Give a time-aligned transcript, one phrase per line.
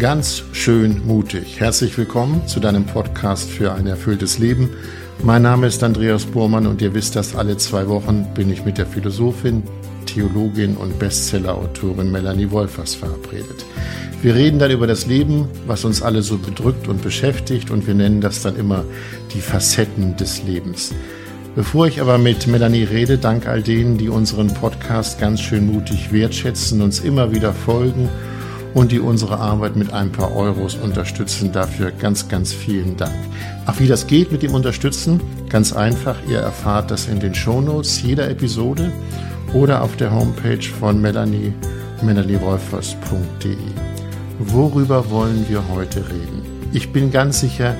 [0.00, 1.60] Ganz schön mutig.
[1.60, 4.70] Herzlich willkommen zu deinem Podcast für ein erfülltes Leben.
[5.22, 8.78] Mein Name ist Andreas Bormann und ihr wisst, dass alle zwei Wochen bin ich mit
[8.78, 9.62] der Philosophin,
[10.06, 13.66] Theologin und Bestsellerautorin Melanie Wolfers verabredet.
[14.22, 17.94] Wir reden dann über das Leben, was uns alle so bedrückt und beschäftigt und wir
[17.94, 18.86] nennen das dann immer
[19.34, 20.94] die Facetten des Lebens.
[21.54, 26.10] Bevor ich aber mit Melanie rede, dank all denen, die unseren Podcast ganz schön mutig
[26.10, 28.08] wertschätzen, uns immer wieder folgen
[28.74, 31.52] und die unsere Arbeit mit ein paar Euros unterstützen.
[31.52, 33.14] Dafür ganz, ganz vielen Dank.
[33.66, 35.20] Ach, wie das geht mit dem Unterstützen?
[35.48, 36.16] Ganz einfach.
[36.28, 38.92] Ihr erfahrt das in den Shownotes jeder Episode
[39.52, 41.52] oder auf der Homepage von Melanie,
[42.02, 43.56] melaniewolfers.de.
[44.38, 46.42] Worüber wollen wir heute reden?
[46.72, 47.74] Ich bin ganz sicher,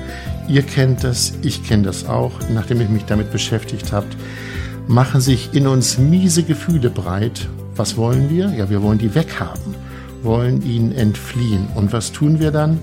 [0.47, 4.07] ihr kennt das, ich kenne das auch, nachdem ich mich damit beschäftigt habe,
[4.87, 7.47] machen sich in uns miese Gefühle breit.
[7.77, 8.49] Was wollen wir?
[8.49, 9.80] Ja, wir wollen die weghaben
[10.23, 11.67] wollen ihnen entfliehen.
[11.75, 12.79] Und was tun wir dann?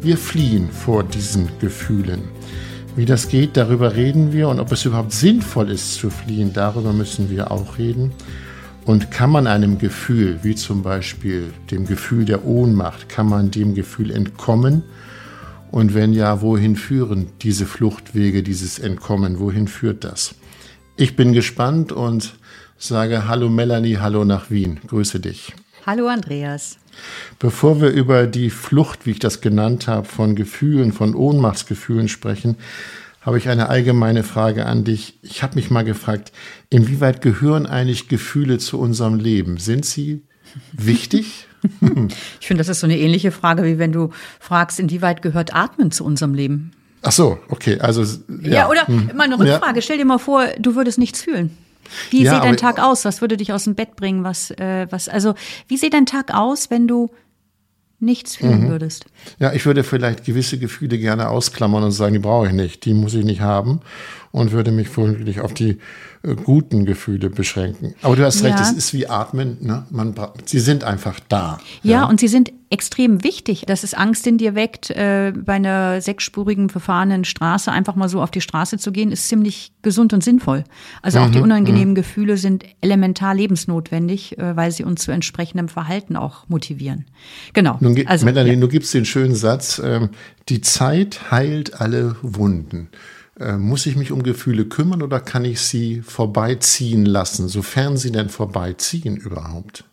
[0.00, 2.22] Wir fliehen vor diesen Gefühlen.
[2.96, 6.92] Wie das geht, darüber reden wir und ob es überhaupt sinnvoll ist zu fliehen, darüber
[6.92, 8.12] müssen wir auch reden.
[8.86, 13.74] Und kann man einem Gefühl, wie zum Beispiel dem Gefühl der Ohnmacht, kann man dem
[13.74, 14.84] Gefühl entkommen?
[15.72, 19.40] Und wenn ja, wohin führen diese Fluchtwege, dieses Entkommen?
[19.40, 20.36] Wohin führt das?
[20.96, 22.34] Ich bin gespannt und
[22.78, 24.78] sage Hallo Melanie, hallo nach Wien.
[24.86, 25.52] Grüße dich.
[25.86, 26.78] Hallo Andreas.
[27.38, 32.56] Bevor wir über die Flucht, wie ich das genannt habe, von Gefühlen, von Ohnmachtsgefühlen sprechen,
[33.20, 35.16] habe ich eine allgemeine Frage an dich.
[35.22, 36.32] Ich habe mich mal gefragt,
[36.70, 39.58] inwieweit gehören eigentlich Gefühle zu unserem Leben?
[39.58, 40.24] Sind sie
[40.72, 41.46] wichtig?
[42.40, 45.92] ich finde, das ist so eine ähnliche Frage, wie wenn du fragst, inwieweit gehört Atmen
[45.92, 46.72] zu unserem Leben?
[47.02, 48.02] Ach so, okay, also
[48.42, 49.12] ja, ja oder hm.
[49.14, 49.76] mal eine Rückfrage.
[49.76, 49.82] Ja.
[49.82, 51.56] Stell dir mal vor, du würdest nichts fühlen.
[52.10, 53.04] Wie ja, sieht dein Tag aus?
[53.04, 54.24] Was würde dich aus dem Bett bringen?
[54.24, 55.34] Was, äh, was, also,
[55.68, 57.10] wie sieht dein Tag aus, wenn du
[57.98, 58.68] nichts fühlen mhm.
[58.68, 59.06] würdest?
[59.38, 62.94] Ja, ich würde vielleicht gewisse Gefühle gerne ausklammern und sagen, die brauche ich nicht, die
[62.94, 63.80] muss ich nicht haben
[64.36, 65.78] und würde mich wirklich auf die
[66.22, 67.94] äh, guten Gefühle beschränken.
[68.02, 68.50] Aber du hast ja.
[68.50, 69.56] recht, es ist wie Atmen.
[69.62, 69.86] Ne?
[69.88, 70.14] Man,
[70.44, 71.58] sie sind einfach da.
[71.82, 75.54] Ja, ja, und sie sind extrem wichtig, dass es Angst in dir weckt, äh, bei
[75.54, 80.12] einer sechsspurigen verfahrenen Straße einfach mal so auf die Straße zu gehen, ist ziemlich gesund
[80.12, 80.64] und sinnvoll.
[81.00, 81.94] Also auch mhm, die unangenehmen mhm.
[81.94, 87.06] Gefühle sind elementar lebensnotwendig, äh, weil sie uns zu entsprechendem Verhalten auch motivieren.
[87.54, 87.78] Genau.
[87.80, 88.60] Nun, also, Melanie, ja.
[88.60, 90.10] du gibst den schönen Satz, ähm,
[90.50, 92.90] die Zeit heilt alle Wunden.
[93.38, 98.10] Äh, muss ich mich um Gefühle kümmern oder kann ich sie vorbeiziehen lassen, sofern sie
[98.10, 99.84] denn vorbeiziehen überhaupt?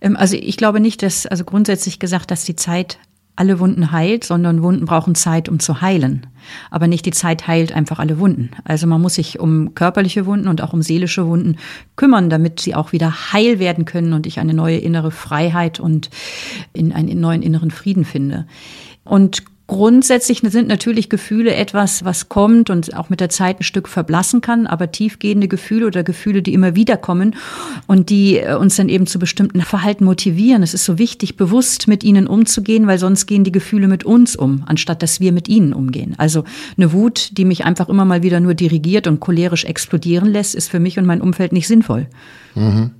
[0.00, 2.98] Ähm, also ich glaube nicht, dass, also grundsätzlich gesagt, dass die Zeit
[3.36, 6.28] alle Wunden heilt, sondern Wunden brauchen Zeit, um zu heilen.
[6.70, 8.50] Aber nicht die Zeit heilt einfach alle Wunden.
[8.62, 11.56] Also man muss sich um körperliche Wunden und auch um seelische Wunden
[11.96, 16.10] kümmern, damit sie auch wieder heil werden können und ich eine neue innere Freiheit und
[16.72, 18.46] in einen neuen inneren Frieden finde.
[19.02, 23.88] Und Grundsätzlich sind natürlich Gefühle etwas, was kommt und auch mit der Zeit ein Stück
[23.88, 27.34] verblassen kann, aber tiefgehende Gefühle oder Gefühle, die immer wieder kommen
[27.86, 30.62] und die äh, uns dann eben zu bestimmten Verhalten motivieren.
[30.62, 34.36] Es ist so wichtig, bewusst mit ihnen umzugehen, weil sonst gehen die Gefühle mit uns
[34.36, 36.14] um, anstatt dass wir mit ihnen umgehen.
[36.18, 36.44] Also
[36.76, 40.68] eine Wut, die mich einfach immer mal wieder nur dirigiert und cholerisch explodieren lässt, ist
[40.68, 42.08] für mich und mein Umfeld nicht sinnvoll.
[42.54, 42.90] Mhm.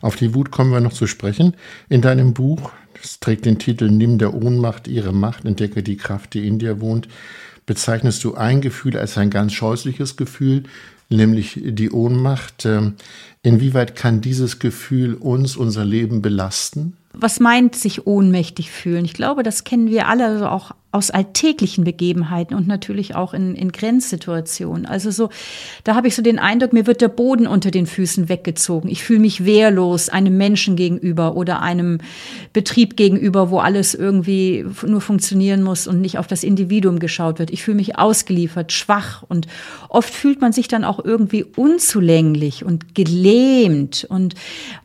[0.00, 1.56] Auf die Wut kommen wir noch zu sprechen.
[1.88, 2.70] In deinem Buch
[3.04, 6.80] es trägt den Titel Nimm der Ohnmacht ihre Macht, entdecke die Kraft, die in dir
[6.80, 7.08] wohnt.
[7.66, 10.64] Bezeichnest du ein Gefühl als ein ganz scheußliches Gefühl,
[11.08, 12.66] nämlich die Ohnmacht.
[12.66, 12.94] Ähm,
[13.42, 16.96] inwieweit kann dieses Gefühl uns, unser Leben belasten?
[17.12, 19.04] Was meint sich ohnmächtig fühlen?
[19.04, 23.56] Ich glaube, das kennen wir alle, also auch aus alltäglichen Begebenheiten und natürlich auch in,
[23.56, 24.86] in Grenzsituationen.
[24.86, 25.28] Also so,
[25.82, 28.88] da habe ich so den Eindruck, mir wird der Boden unter den Füßen weggezogen.
[28.88, 31.98] Ich fühle mich wehrlos einem Menschen gegenüber oder einem
[32.52, 37.50] Betrieb gegenüber, wo alles irgendwie nur funktionieren muss und nicht auf das Individuum geschaut wird.
[37.50, 39.48] Ich fühle mich ausgeliefert, schwach und
[39.88, 44.34] oft fühlt man sich dann auch irgendwie unzulänglich und gelähmt und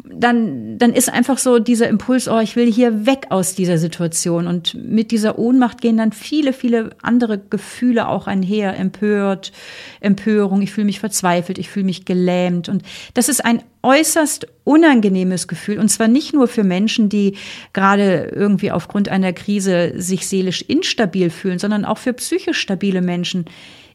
[0.03, 4.47] dann, dann ist einfach so dieser Impuls, oh, ich will hier weg aus dieser Situation
[4.47, 8.77] und mit dieser Ohnmacht gehen dann viele, viele andere Gefühle auch einher.
[8.77, 9.51] Empört,
[9.99, 12.69] Empörung, ich fühle mich verzweifelt, ich fühle mich gelähmt.
[12.69, 15.79] Und das ist ein äußerst unangenehmes Gefühl.
[15.79, 17.37] Und zwar nicht nur für Menschen, die
[17.73, 23.45] gerade irgendwie aufgrund einer Krise sich seelisch instabil fühlen, sondern auch für psychisch stabile Menschen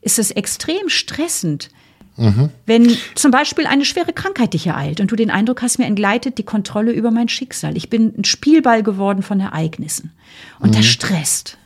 [0.01, 1.71] ist es extrem stressend.
[2.17, 2.51] Mhm.
[2.67, 6.39] Wenn zum Beispiel eine schwere Krankheit dich ereilt und du den Eindruck hast, mir entgleitet
[6.39, 7.77] die Kontrolle über mein Schicksal.
[7.77, 10.13] Ich bin ein Spielball geworden von Ereignissen.
[10.61, 10.75] Und mhm.
[10.77, 11.59] das stresst.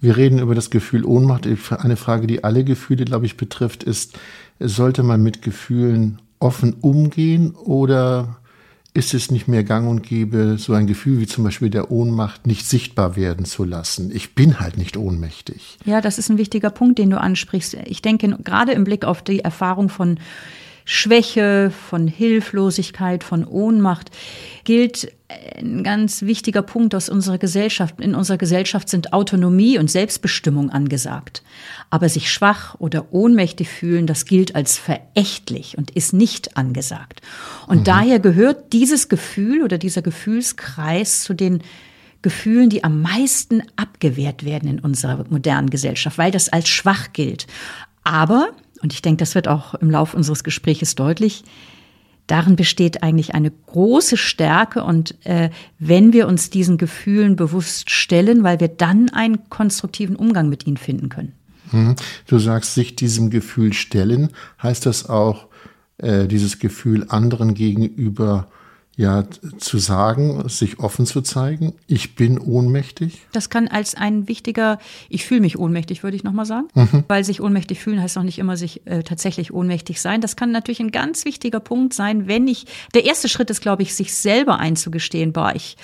[0.00, 1.46] Wir reden über das Gefühl Ohnmacht.
[1.70, 4.18] Eine Frage, die alle Gefühle, glaube ich, betrifft, ist,
[4.58, 8.40] sollte man mit Gefühlen offen umgehen oder
[8.92, 12.46] ist es nicht mehr gang und gäbe, so ein Gefühl wie zum Beispiel der Ohnmacht
[12.46, 14.10] nicht sichtbar werden zu lassen.
[14.12, 15.78] Ich bin halt nicht ohnmächtig.
[15.84, 17.74] Ja, das ist ein wichtiger Punkt, den du ansprichst.
[17.84, 20.18] Ich denke, gerade im Blick auf die Erfahrung von
[20.92, 24.10] Schwäche, von Hilflosigkeit, von Ohnmacht
[24.64, 28.00] gilt ein ganz wichtiger Punkt aus unserer Gesellschaft.
[28.00, 31.44] In unserer Gesellschaft sind Autonomie und Selbstbestimmung angesagt.
[31.90, 37.20] Aber sich schwach oder ohnmächtig fühlen, das gilt als verächtlich und ist nicht angesagt.
[37.68, 37.84] Und mhm.
[37.84, 41.62] daher gehört dieses Gefühl oder dieser Gefühlskreis zu den
[42.20, 47.46] Gefühlen, die am meisten abgewehrt werden in unserer modernen Gesellschaft, weil das als schwach gilt.
[48.02, 48.48] Aber,
[48.82, 51.44] und ich denke, das wird auch im Laufe unseres Gespräches deutlich,
[52.26, 54.84] darin besteht eigentlich eine große Stärke.
[54.84, 60.48] Und äh, wenn wir uns diesen Gefühlen bewusst stellen, weil wir dann einen konstruktiven Umgang
[60.48, 61.32] mit ihnen finden können.
[61.72, 61.96] Mhm.
[62.26, 64.30] Du sagst, sich diesem Gefühl stellen,
[64.62, 65.48] heißt das auch,
[65.98, 68.48] äh, dieses Gefühl anderen gegenüber
[69.00, 69.24] ja
[69.58, 73.26] zu sagen, sich offen zu zeigen, ich bin ohnmächtig?
[73.32, 76.68] Das kann als ein wichtiger, ich fühle mich ohnmächtig, würde ich nochmal sagen.
[76.74, 77.04] Mhm.
[77.08, 80.20] Weil sich ohnmächtig fühlen heißt noch nicht immer sich äh, tatsächlich ohnmächtig sein.
[80.20, 83.82] Das kann natürlich ein ganz wichtiger Punkt sein, wenn ich, der erste Schritt ist, glaube
[83.82, 85.76] ich, sich selber einzugestehen, boah, ich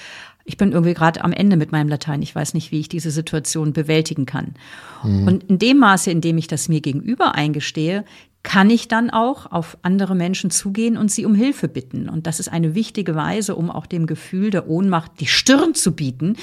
[0.48, 2.22] ich bin irgendwie gerade am Ende mit meinem Latein.
[2.22, 4.54] Ich weiß nicht, wie ich diese Situation bewältigen kann.
[5.02, 5.26] Mhm.
[5.26, 8.04] Und in dem Maße, in dem ich das mir gegenüber eingestehe,
[8.46, 12.08] kann ich dann auch auf andere Menschen zugehen und sie um Hilfe bitten.
[12.08, 15.96] Und das ist eine wichtige Weise, um auch dem Gefühl der Ohnmacht die Stirn zu
[15.96, 16.36] bieten,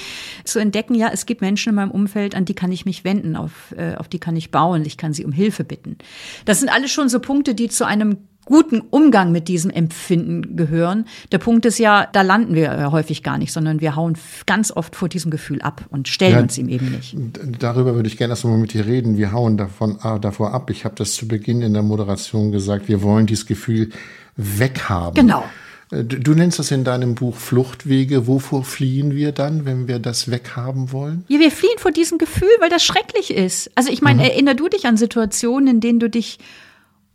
[0.44, 3.36] zu entdecken, ja, es gibt Menschen in meinem Umfeld, an die kann ich mich wenden,
[3.36, 5.96] auf, äh, auf die kann ich bauen, ich kann sie um Hilfe bitten.
[6.44, 11.06] Das sind alles schon so Punkte, die zu einem guten Umgang mit diesem Empfinden gehören.
[11.32, 14.70] Der Punkt ist ja, da landen wir äh, häufig gar nicht, sondern wir hauen ganz
[14.70, 17.16] oft vor diesem Gefühl ab und stellen ja, uns ihm eben nicht.
[17.58, 19.16] Darüber würde ich gerne erst mal mit dir reden.
[19.16, 20.70] Wir hauen davon, äh, davor ab.
[20.70, 22.88] Ich habe das zu Beginn in der Moderation gesagt.
[22.88, 23.90] Wir wollen dieses Gefühl
[24.36, 25.14] weghaben.
[25.14, 25.44] Genau.
[25.90, 28.26] Äh, du, nennst das in deinem Buch Fluchtwege.
[28.26, 31.24] Wovor fliehen wir dann, wenn wir das weghaben wollen?
[31.28, 33.70] Ja, wir fliehen vor diesem Gefühl, weil das schrecklich ist.
[33.74, 34.28] Also ich meine, mhm.
[34.28, 36.38] erinner du dich an Situationen, in denen du dich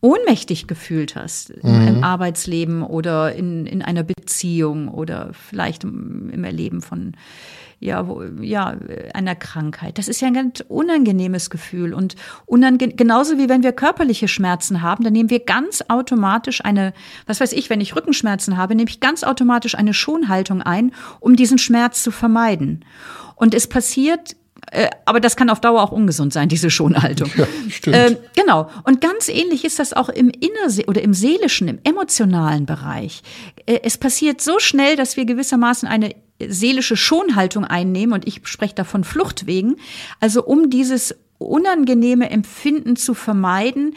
[0.01, 1.87] ohnmächtig gefühlt hast mhm.
[1.87, 7.13] im Arbeitsleben oder in, in einer Beziehung oder vielleicht im, im Erleben von
[7.81, 8.75] ja, wo, ja,
[9.13, 9.97] einer Krankheit.
[9.97, 12.15] Das ist ja ein ganz unangenehmes Gefühl und
[12.45, 16.93] unange genauso wie wenn wir körperliche Schmerzen haben, dann nehmen wir ganz automatisch eine,
[17.25, 20.91] was weiß ich, wenn ich Rückenschmerzen habe, nehme ich ganz automatisch eine Schonhaltung ein,
[21.21, 22.83] um diesen Schmerz zu vermeiden.
[23.35, 24.35] Und es passiert
[25.05, 27.29] aber das kann auf Dauer auch ungesund sein, diese Schonhaltung.
[27.39, 27.95] Ja, stimmt.
[27.95, 28.69] Äh, genau.
[28.83, 33.21] Und ganz ähnlich ist das auch im Innerse oder im seelischen, im emotionalen Bereich.
[33.65, 38.75] Äh, es passiert so schnell, dass wir gewissermaßen eine seelische Schonhaltung einnehmen und ich spreche
[38.75, 39.77] davon Fluchtwegen.
[40.19, 43.95] Also um dieses unangenehme Empfinden zu vermeiden,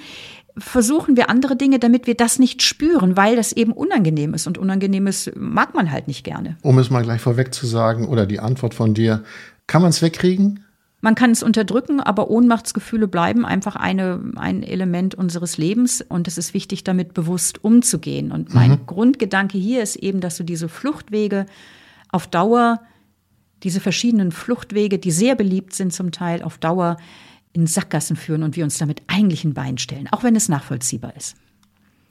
[0.59, 4.59] versuchen wir andere Dinge, damit wir das nicht spüren, weil das eben unangenehm ist und
[4.59, 6.57] unangenehmes mag man halt nicht gerne.
[6.63, 9.25] Um es mal gleich vorweg zu sagen oder die Antwort von dir,
[9.67, 10.65] kann man es wegkriegen?
[11.05, 16.39] Man kann es unterdrücken, aber Ohnmachtsgefühle bleiben einfach eine, ein Element unseres Lebens und es
[16.39, 18.31] ist wichtig, damit bewusst umzugehen.
[18.31, 18.87] Und mein mhm.
[18.87, 21.47] Grundgedanke hier ist eben, dass du diese Fluchtwege
[22.09, 22.81] auf Dauer,
[23.65, 26.97] diese verschiedenen Fluchtwege, die sehr beliebt sind zum Teil, auf Dauer
[27.53, 31.17] in Sackgassen führen und wir uns damit eigentlich ein Bein stellen, auch wenn es nachvollziehbar
[31.17, 31.35] ist.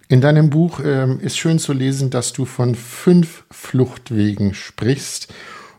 [0.10, 5.34] In deinem Buch ähm, ist schön zu lesen, dass du von fünf Fluchtwegen sprichst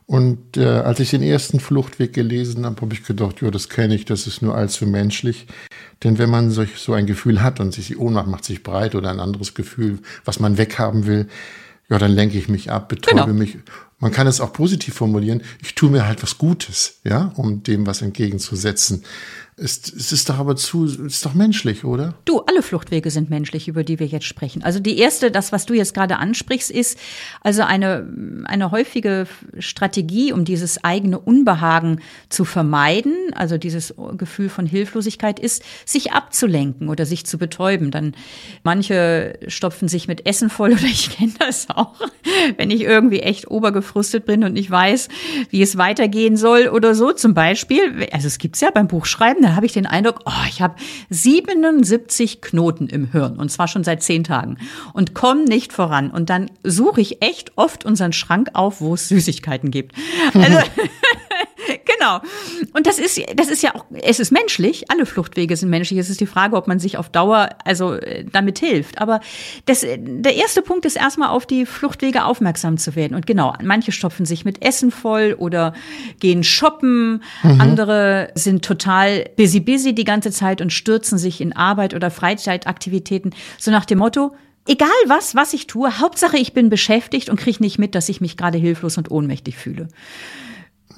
[0.06, 3.94] und äh, als ich den ersten Fluchtweg gelesen habe, habe ich gedacht, ja, das kenne
[3.94, 5.46] ich, das ist nur allzu menschlich.
[6.02, 8.94] Denn wenn man solch, so ein Gefühl hat und sich die Ohnmacht macht sich breit
[8.94, 11.28] oder ein anderes Gefühl, was man weghaben will,
[11.88, 13.34] ja, dann lenke ich mich ab, betäube genau.
[13.34, 13.58] mich.
[13.98, 15.42] Man kann es auch positiv formulieren.
[15.62, 19.04] Ich tue mir halt was Gutes, ja, um dem was entgegenzusetzen.
[19.62, 22.14] Es, es ist doch aber zu, es ist doch menschlich, oder?
[22.24, 24.64] Du, alle Fluchtwege sind menschlich, über die wir jetzt sprechen.
[24.64, 26.98] Also die erste, das, was du jetzt gerade ansprichst, ist
[27.42, 28.08] also eine,
[28.46, 29.28] eine häufige
[29.58, 33.14] Strategie, um dieses eigene Unbehagen zu vermeiden.
[33.34, 37.92] Also dieses Gefühl von Hilflosigkeit ist, sich abzulenken oder sich zu betäuben.
[37.92, 38.16] Dann
[38.64, 42.00] manche stopfen sich mit Essen voll oder ich kenne das auch,
[42.56, 45.08] wenn ich irgendwie echt obergefrustet bin und nicht weiß,
[45.50, 47.12] wie es weitergehen soll oder so.
[47.12, 50.62] Zum Beispiel, also es gibt's ja beim Buchschreiben, da habe ich den Eindruck, oh, ich
[50.62, 50.76] habe
[51.10, 54.56] 77 Knoten im Hirn und zwar schon seit zehn Tagen
[54.94, 56.10] und komme nicht voran.
[56.10, 59.94] Und dann suche ich echt oft unseren Schrank auf, wo es Süßigkeiten gibt.
[60.32, 60.58] Also
[61.84, 62.20] genau.
[62.72, 64.90] Und das ist, das ist ja auch, es ist menschlich.
[64.90, 65.98] Alle Fluchtwege sind menschlich.
[65.98, 69.00] Es ist die Frage, ob man sich auf Dauer, also äh, damit hilft.
[69.00, 69.20] Aber
[69.66, 73.14] das, der erste Punkt ist erstmal auf die Fluchtwege aufmerksam zu werden.
[73.14, 75.74] Und genau, manche stopfen sich mit Essen voll oder
[76.20, 77.22] gehen shoppen.
[77.42, 77.60] Mhm.
[77.60, 83.34] Andere sind total busy busy die ganze Zeit und stürzen sich in Arbeit oder Freizeitaktivitäten.
[83.58, 84.34] So nach dem Motto,
[84.66, 88.20] egal was, was ich tue, Hauptsache ich bin beschäftigt und kriege nicht mit, dass ich
[88.20, 89.88] mich gerade hilflos und ohnmächtig fühle.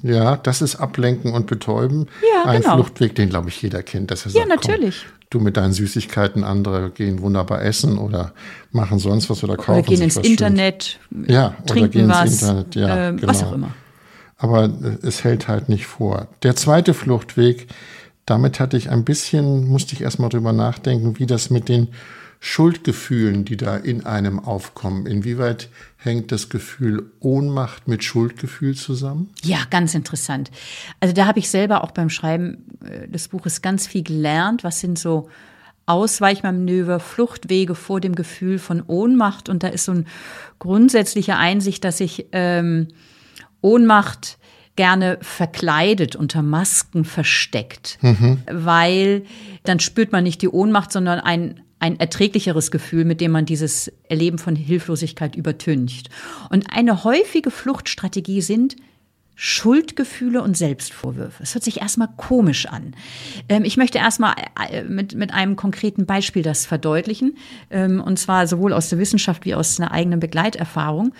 [0.03, 2.07] Ja, das ist Ablenken und Betäuben.
[2.33, 2.75] Ja, Ein genau.
[2.75, 4.11] Fluchtweg, den glaube ich jeder kennt.
[4.11, 5.03] Dass er Ja, sagt, natürlich.
[5.03, 8.33] Komm, du mit deinen Süßigkeiten, andere gehen wunderbar essen oder
[8.71, 10.99] machen sonst was oder kaufen Oder gehen ins was Internet.
[11.27, 13.49] Ja, oder trinken gehen ins was, Internet, ja, äh, was genau.
[13.49, 13.71] auch immer.
[14.37, 16.27] Aber äh, es hält halt nicht vor.
[16.43, 17.67] Der zweite Fluchtweg,
[18.25, 21.89] damit hatte ich ein bisschen, musste ich erstmal drüber nachdenken, wie das mit den
[22.39, 29.31] Schuldgefühlen, die da in einem aufkommen, inwieweit hängt das Gefühl Ohnmacht mit Schuldgefühl zusammen?
[29.41, 30.51] Ja, ganz interessant.
[30.99, 34.63] Also da habe ich selber auch beim Schreiben äh, des Buches ganz viel gelernt.
[34.63, 35.29] Was sind so
[35.87, 39.49] Ausweichmanöver, Fluchtwege vor dem Gefühl von Ohnmacht?
[39.49, 40.05] Und da ist so eine
[40.59, 42.89] grundsätzliche Einsicht, dass ich ähm,
[43.61, 44.37] Ohnmacht
[44.75, 47.97] gerne verkleidet, unter Masken versteckt,
[48.51, 49.23] weil
[49.63, 53.91] dann spürt man nicht die Ohnmacht, sondern ein, ein erträglicheres Gefühl, mit dem man dieses
[54.09, 56.09] Erleben von Hilflosigkeit übertüncht.
[56.49, 58.75] Und eine häufige Fluchtstrategie sind
[59.37, 61.43] Schuldgefühle und Selbstvorwürfe.
[61.43, 62.95] Es hört sich erstmal komisch an.
[63.49, 64.35] Ähm, ich möchte erstmal
[64.69, 67.37] äh, mit, mit einem konkreten Beispiel das verdeutlichen,
[67.69, 71.13] ähm, und zwar sowohl aus der Wissenschaft wie aus einer eigenen Begleiterfahrung.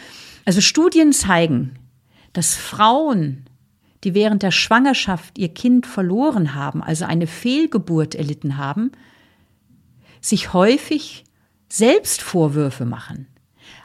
[0.46, 1.74] Also Studien zeigen,
[2.36, 3.46] dass Frauen,
[4.04, 8.92] die während der Schwangerschaft ihr Kind verloren haben, also eine Fehlgeburt erlitten haben,
[10.20, 11.24] sich häufig
[11.70, 13.28] Selbstvorwürfe machen.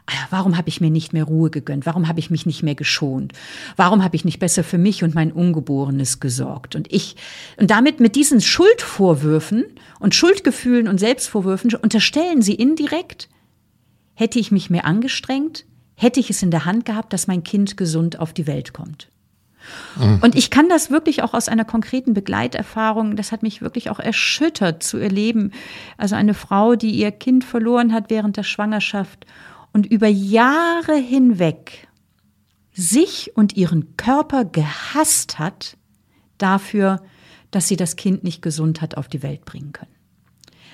[0.07, 1.87] Ah, Warum habe ich mir nicht mehr Ruhe gegönnt?
[1.87, 3.33] Warum habe ich mich nicht mehr geschont?
[3.77, 6.75] Warum habe ich nicht besser für mich und mein Ungeborenes gesorgt?
[6.75, 7.15] Und ich,
[7.57, 9.65] und damit mit diesen Schuldvorwürfen
[10.01, 13.29] und Schuldgefühlen und Selbstvorwürfen unterstellen sie indirekt,
[14.15, 15.65] hätte ich mich mehr angestrengt,
[16.01, 19.09] hätte ich es in der Hand gehabt, dass mein Kind gesund auf die Welt kommt.
[20.23, 24.01] Und ich kann das wirklich auch aus einer konkreten Begleiterfahrung, das hat mich wirklich auch
[24.01, 25.53] erschüttert zu erleben.
[25.99, 29.27] Also eine Frau, die ihr Kind verloren hat während der Schwangerschaft
[29.73, 31.89] und über Jahre hinweg
[32.73, 35.77] sich und ihren Körper gehasst hat
[36.39, 37.03] dafür,
[37.51, 39.90] dass sie das Kind nicht gesund hat auf die Welt bringen können.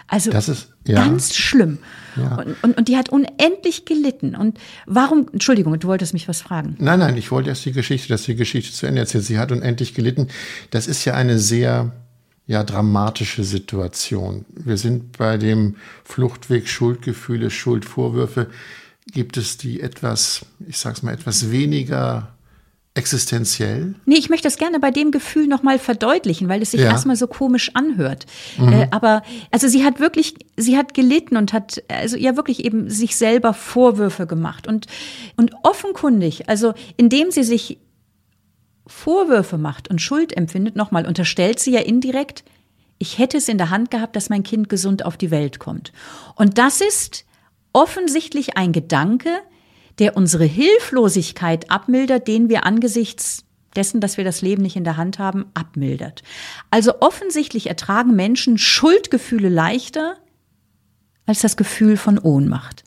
[0.08, 1.04] Also Das ist- ja.
[1.04, 1.78] ganz schlimm.
[2.16, 2.36] Ja.
[2.36, 4.34] Und, und, und die hat unendlich gelitten.
[4.36, 6.76] Und warum, Entschuldigung, du wolltest mich was fragen.
[6.78, 9.24] Nein, nein, ich wollte erst die Geschichte, dass die Geschichte zu Ende erzählt.
[9.24, 10.28] Sie hat unendlich gelitten.
[10.70, 11.92] Das ist ja eine sehr
[12.46, 14.44] ja, dramatische Situation.
[14.54, 18.46] Wir sind bei dem Fluchtweg Schuldgefühle, Schuldvorwürfe.
[19.12, 22.35] Gibt es die etwas, ich sag's mal, etwas weniger
[22.96, 23.94] existenziell?
[24.06, 26.90] Nee, ich möchte das gerne bei dem Gefühl nochmal verdeutlichen, weil es sich Ja.
[26.90, 28.26] erstmal so komisch anhört.
[28.58, 32.88] Äh, aber, also sie hat wirklich, sie hat gelitten und hat, also ja wirklich eben
[32.90, 34.86] sich selber Vorwürfe gemacht und,
[35.36, 37.78] und offenkundig, also indem sie sich
[38.86, 42.44] Vorwürfe macht und Schuld empfindet, nochmal unterstellt sie ja indirekt,
[42.98, 45.92] ich hätte es in der Hand gehabt, dass mein Kind gesund auf die Welt kommt.
[46.34, 47.24] Und das ist
[47.72, 49.28] offensichtlich ein Gedanke,
[49.98, 54.96] der unsere Hilflosigkeit abmildert, den wir angesichts dessen, dass wir das Leben nicht in der
[54.96, 56.22] Hand haben, abmildert.
[56.70, 60.16] Also offensichtlich ertragen Menschen Schuldgefühle leichter
[61.26, 62.84] als das Gefühl von Ohnmacht.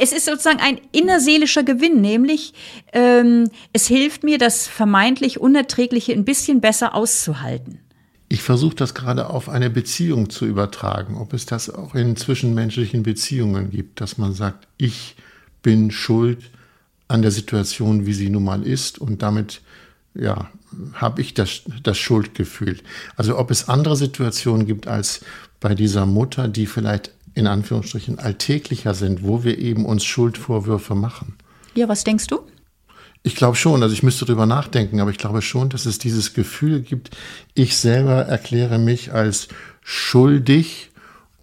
[0.00, 2.52] Es ist sozusagen ein innerseelischer Gewinn, nämlich
[2.92, 7.78] ähm, es hilft mir, das vermeintlich Unerträgliche ein bisschen besser auszuhalten.
[8.28, 13.02] Ich versuche das gerade auf eine Beziehung zu übertragen, ob es das auch in zwischenmenschlichen
[13.02, 15.16] Beziehungen gibt, dass man sagt, ich
[15.62, 16.50] bin schuld
[17.08, 19.62] an der Situation, wie sie nun mal ist und damit
[20.14, 20.50] ja,
[20.94, 22.78] habe ich das, das Schuldgefühl.
[23.16, 25.20] Also ob es andere Situationen gibt als
[25.60, 31.36] bei dieser Mutter, die vielleicht in Anführungsstrichen alltäglicher sind, wo wir eben uns Schuldvorwürfe machen.
[31.74, 32.40] Ja, was denkst du?
[33.22, 36.32] Ich glaube schon, also ich müsste drüber nachdenken, aber ich glaube schon, dass es dieses
[36.32, 37.10] Gefühl gibt,
[37.54, 39.48] ich selber erkläre mich als
[39.82, 40.90] schuldig,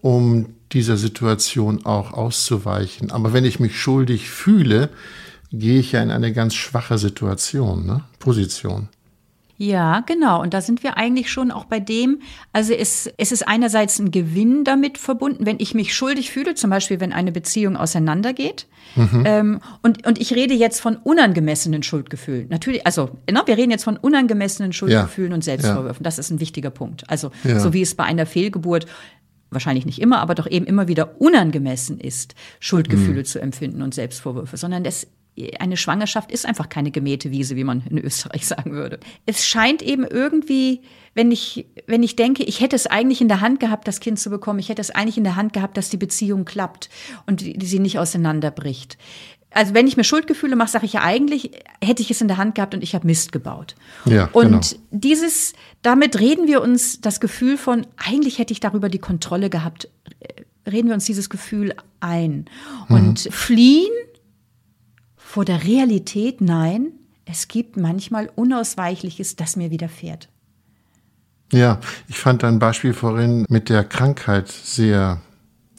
[0.02, 3.12] um dieser Situation auch auszuweichen.
[3.12, 4.90] Aber wenn ich mich schuldig fühle,
[5.52, 8.04] gehe ich ja in eine ganz schwache Situation, ne?
[8.20, 8.90] Position.
[9.60, 10.40] Ja, genau.
[10.44, 12.20] Und da sind wir eigentlich schon auch bei dem,
[12.54, 16.70] also es, es ist einerseits ein Gewinn damit verbunden, wenn ich mich schuldig fühle, zum
[16.70, 18.68] Beispiel wenn eine Beziehung auseinandergeht.
[19.26, 22.48] Ähm, und, und ich rede jetzt von unangemessenen Schuldgefühlen.
[22.50, 26.04] Natürlich, also ne, wir reden jetzt von unangemessenen Schuldgefühlen und Selbstvorwürfen.
[26.04, 27.10] Das ist ein wichtiger Punkt.
[27.10, 27.60] Also Ja.
[27.60, 28.86] so wie es bei einer Fehlgeburt
[29.50, 34.58] wahrscheinlich nicht immer, aber doch eben immer wieder unangemessen ist, Schuldgefühle zu empfinden und Selbstvorwürfe,
[34.58, 35.08] sondern das
[35.60, 39.00] eine Schwangerschaft ist einfach keine gemähte Wiese, wie man in Österreich sagen würde.
[39.26, 40.82] Es scheint eben irgendwie,
[41.14, 44.20] wenn ich, wenn ich denke, ich hätte es eigentlich in der Hand gehabt, das Kind
[44.20, 46.90] zu bekommen, ich hätte es eigentlich in der Hand gehabt, dass die Beziehung klappt
[47.26, 48.98] und die, die sie nicht auseinanderbricht.
[49.58, 51.50] Also wenn ich mir Schuldgefühle mache, sage ich ja eigentlich,
[51.84, 53.74] hätte ich es in der Hand gehabt und ich habe Mist gebaut.
[54.06, 54.84] Ja, und genau.
[54.92, 59.90] dieses, damit reden wir uns das Gefühl von, eigentlich hätte ich darüber die Kontrolle gehabt,
[60.20, 62.46] äh, reden wir uns dieses Gefühl ein.
[62.88, 63.32] Und mhm.
[63.32, 63.94] fliehen
[65.16, 66.92] vor der Realität, nein,
[67.26, 70.30] es gibt manchmal Unausweichliches, das mir widerfährt.
[71.52, 75.20] Ja, ich fand dein Beispiel vorhin mit der Krankheit sehr,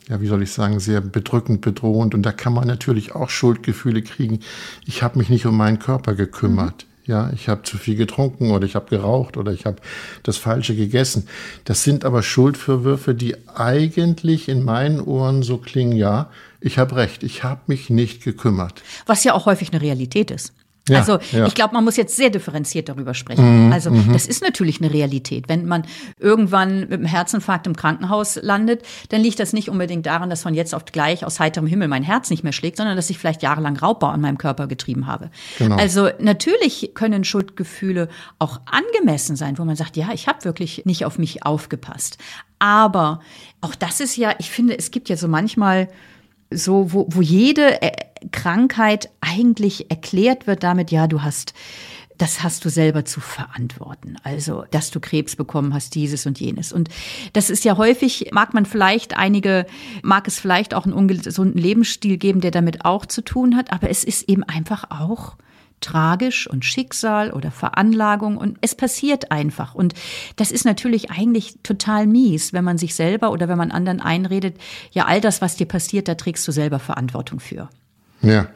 [0.08, 2.14] ja, wie soll ich sagen, sehr bedrückend, bedrohend.
[2.14, 4.40] Und da kann man natürlich auch Schuldgefühle kriegen.
[4.86, 6.84] Ich habe mich nicht um meinen Körper gekümmert.
[6.84, 6.88] Mhm.
[7.08, 9.78] Ja, ich habe zu viel getrunken oder ich habe geraucht oder ich habe
[10.24, 11.26] das Falsche gegessen.
[11.64, 17.22] Das sind aber Schuldvorwürfe, die eigentlich in meinen Ohren so klingen, ja, ich habe recht,
[17.22, 18.82] ich habe mich nicht gekümmert.
[19.06, 20.52] Was ja auch häufig eine Realität ist.
[20.88, 21.46] Ja, also ja.
[21.46, 23.66] ich glaube, man muss jetzt sehr differenziert darüber sprechen.
[23.66, 24.12] Mhm, also mhm.
[24.12, 25.48] das ist natürlich eine Realität.
[25.48, 25.84] Wenn man
[26.18, 30.54] irgendwann mit einem Herzinfarkt im Krankenhaus landet, dann liegt das nicht unbedingt daran, dass von
[30.54, 33.42] jetzt auf gleich aus heiterem Himmel mein Herz nicht mehr schlägt, sondern dass ich vielleicht
[33.42, 35.30] jahrelang Raubbau an meinem Körper getrieben habe.
[35.58, 35.76] Genau.
[35.76, 41.04] Also natürlich können Schuldgefühle auch angemessen sein, wo man sagt, ja, ich habe wirklich nicht
[41.04, 42.18] auf mich aufgepasst.
[42.58, 43.20] Aber
[43.60, 45.88] auch das ist ja, ich finde, es gibt ja so manchmal
[46.50, 47.92] so, wo, wo jede äh,
[48.32, 51.54] Krankheit eigentlich erklärt wird damit, ja, du hast
[52.18, 54.16] das hast du selber zu verantworten.
[54.24, 56.72] Also, dass du Krebs bekommen hast, dieses und jenes.
[56.72, 56.88] Und
[57.32, 59.66] das ist ja häufig, mag man vielleicht einige,
[60.02, 63.88] mag es vielleicht auch einen ungesunden Lebensstil geben, der damit auch zu tun hat, aber
[63.88, 65.36] es ist eben einfach auch
[65.80, 69.74] tragisch und Schicksal oder Veranlagung und es passiert einfach.
[69.74, 69.94] Und
[70.36, 74.56] das ist natürlich eigentlich total mies, wenn man sich selber oder wenn man anderen einredet,
[74.90, 77.68] ja, all das, was dir passiert, da trägst du selber Verantwortung für.
[78.20, 78.48] Ja,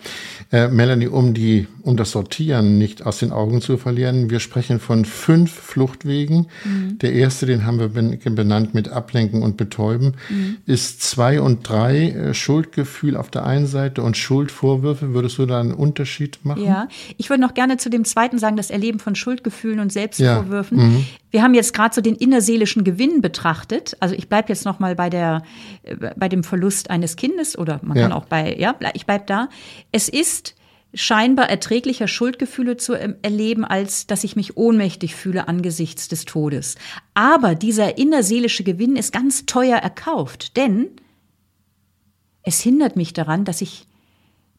[0.51, 4.81] äh, Melanie, um die, um das Sortieren nicht aus den Augen zu verlieren, wir sprechen
[4.81, 6.49] von fünf Fluchtwegen.
[6.65, 6.99] Mhm.
[6.99, 10.59] Der erste, den haben wir benannt mit Ablenken und Betäuben, mhm.
[10.67, 15.15] ist zwei und drei äh, Schuldgefühl auf der einen Seite und Schuldvorwürfe.
[15.15, 16.65] Würdest du da einen Unterschied machen?
[16.65, 20.79] Ja, ich würde noch gerne zu dem zweiten sagen, das Erleben von Schuldgefühlen und Selbstvorwürfen.
[20.79, 20.85] Ja.
[20.85, 21.07] Mhm.
[21.33, 23.97] Wir haben jetzt gerade so den innerseelischen Gewinn betrachtet.
[23.99, 25.43] Also ich bleibe jetzt noch mal bei der,
[25.83, 28.05] äh, bei dem Verlust eines Kindes oder man ja.
[28.05, 29.49] kann auch bei, ja, ich bleib da.
[29.91, 30.55] Es ist
[30.95, 36.77] scheinbar erträglicher Schuldgefühle zu erleben, als dass ich mich ohnmächtig fühle angesichts des Todes.
[37.15, 40.91] Aber dieser innerseelische Gewinn ist ganz teuer erkauft, denn
[42.43, 43.87] es hindert mich daran, dass ich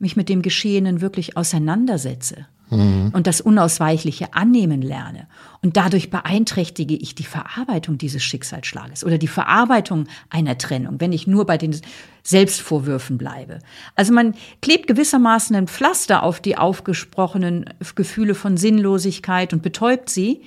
[0.04, 3.10] mich mit dem Geschehenen wirklich auseinandersetze mhm.
[3.14, 5.28] und das Unausweichliche annehmen lerne.
[5.62, 11.26] Und dadurch beeinträchtige ich die Verarbeitung dieses Schicksalsschlages oder die Verarbeitung einer Trennung, wenn ich
[11.26, 11.76] nur bei den
[12.24, 13.60] Selbstvorwürfen bleibe.
[13.96, 20.44] Also man klebt gewissermaßen ein Pflaster auf die aufgesprochenen Gefühle von Sinnlosigkeit und betäubt sie,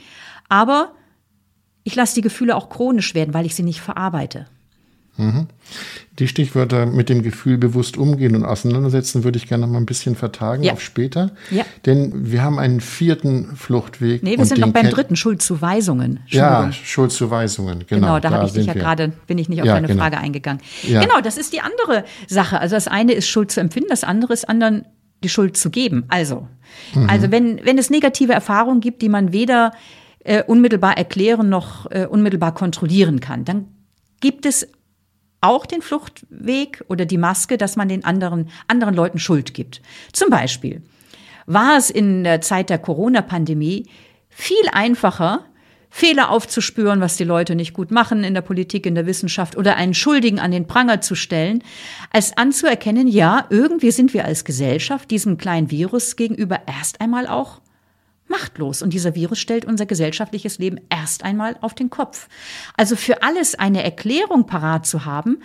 [0.49, 0.93] aber
[1.83, 4.47] ich lasse die Gefühle auch chronisch werden, weil ich sie nicht verarbeite.
[5.19, 5.47] Mhm.
[6.19, 9.87] Die Stichwörter mit dem Gefühl bewusst umgehen und auseinandersetzen würde ich gerne noch mal ein
[9.87, 10.73] bisschen vertagen ja.
[10.73, 11.33] auf später.
[11.51, 11.65] Ja.
[11.85, 14.23] Denn wir haben einen vierten Fluchtweg.
[14.23, 16.21] Nee, wir sind noch beim dritten, Schuldzuweisungen.
[16.29, 18.01] Ja, Schuldzuweisungen, genau.
[18.01, 20.03] Genau, da, da habe ich dich ja gerade, bin ich nicht auf ja, deine genau.
[20.03, 20.63] Frage eingegangen.
[20.83, 21.01] Ja.
[21.01, 22.61] Genau, das ist die andere Sache.
[22.61, 24.85] Also das eine ist Schuld zu empfinden, das andere ist anderen
[25.23, 26.05] die Schuld zu geben.
[26.09, 26.49] Also,
[26.95, 27.09] mhm.
[27.09, 29.73] also wenn, wenn es negative Erfahrungen gibt, die man weder
[30.25, 33.69] äh, unmittelbar erklären noch äh, unmittelbar kontrollieren kann, dann
[34.21, 34.67] gibt es
[35.47, 39.81] auch den Fluchtweg oder die Maske, dass man den anderen, anderen Leuten Schuld gibt.
[40.13, 40.83] Zum Beispiel
[41.47, 43.87] war es in der Zeit der Corona-Pandemie
[44.29, 45.45] viel einfacher,
[45.89, 49.77] Fehler aufzuspüren, was die Leute nicht gut machen in der Politik, in der Wissenschaft oder
[49.77, 51.63] einen Schuldigen an den Pranger zu stellen,
[52.13, 57.61] als anzuerkennen, ja, irgendwie sind wir als Gesellschaft diesem kleinen Virus gegenüber erst einmal auch
[58.29, 58.83] machtlos.
[58.83, 62.29] Und dieser Virus stellt unser gesellschaftliches Leben erst einmal auf den Kopf.
[62.77, 65.39] Also für alles eine Erklärung parat zu haben,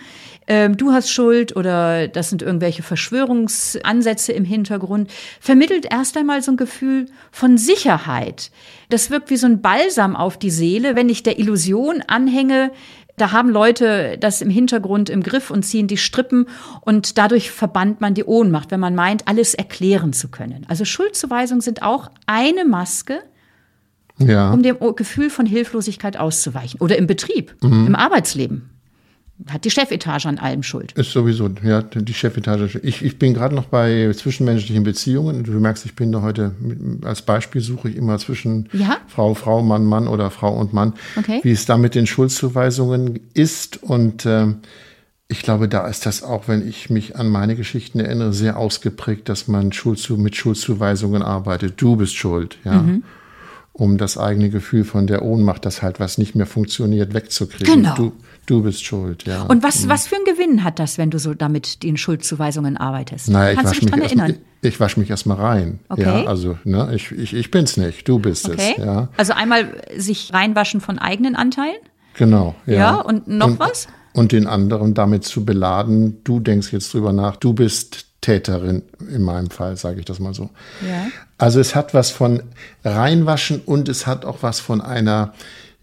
[0.46, 6.52] äh, du hast Schuld oder das sind irgendwelche Verschwörungsansätze im Hintergrund, vermittelt erst einmal so
[6.52, 8.50] ein Gefühl von Sicherheit.
[8.88, 12.72] Das wirkt wie so ein Balsam auf die Seele, wenn ich der Illusion anhänge,
[13.16, 16.48] da haben Leute das im Hintergrund im Griff und ziehen die Strippen
[16.80, 20.64] und dadurch verbannt man die Ohnmacht, wenn man meint, alles erklären zu können.
[20.68, 23.22] Also Schuldzuweisungen sind auch eine Maske,
[24.18, 24.52] ja.
[24.52, 26.80] um dem Gefühl von Hilflosigkeit auszuweichen.
[26.80, 27.86] Oder im Betrieb, mhm.
[27.88, 28.71] im Arbeitsleben
[29.48, 30.92] hat die Chefetage an allem Schuld.
[30.92, 32.80] Ist sowieso, ja, die Chefetage.
[32.82, 35.44] Ich, ich bin gerade noch bei zwischenmenschlichen Beziehungen.
[35.44, 36.52] Du merkst, ich bin da heute,
[37.02, 38.98] als Beispiel suche ich immer zwischen ja?
[39.08, 41.40] Frau, Frau, Mann, Mann oder Frau und Mann, okay.
[41.42, 43.82] wie es da mit den Schuldzuweisungen ist.
[43.82, 44.58] Und ähm,
[45.28, 49.28] ich glaube, da ist das auch, wenn ich mich an meine Geschichten erinnere, sehr ausgeprägt,
[49.28, 51.74] dass man Schuldzu mit Schuldzuweisungen arbeitet.
[51.80, 52.82] Du bist schuld, ja.
[52.82, 53.02] Mhm
[53.72, 57.82] um das eigene Gefühl von der Ohnmacht, dass halt was nicht mehr funktioniert, wegzukriegen.
[57.82, 57.94] Genau.
[57.94, 58.12] Du,
[58.46, 59.42] du bist schuld, ja.
[59.42, 59.88] Und was, mhm.
[59.88, 63.30] was für einen Gewinn hat das, wenn du so damit in Schuldzuweisungen arbeitest?
[63.30, 64.34] Naja, Kannst du dich daran erinnern?
[64.60, 65.80] Ich wasche mich erstmal rein.
[65.88, 66.02] Okay.
[66.02, 68.74] Ja, also ne, ich, ich, ich bin's nicht, du bist okay.
[68.76, 68.84] es.
[68.84, 69.08] Ja.
[69.16, 71.80] Also einmal sich reinwaschen von eigenen Anteilen?
[72.14, 72.54] Genau.
[72.66, 73.88] Ja, ja und noch und, was?
[74.12, 79.22] Und den anderen damit zu beladen, du denkst jetzt drüber nach, du bist Täterin in
[79.22, 80.50] meinem Fall, sage ich das mal so.
[80.86, 81.08] Ja.
[81.38, 82.42] Also es hat was von
[82.84, 85.34] reinwaschen und es hat auch was von einer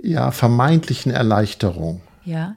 [0.01, 2.01] ja vermeintlichen Erleichterung.
[2.25, 2.55] Ja.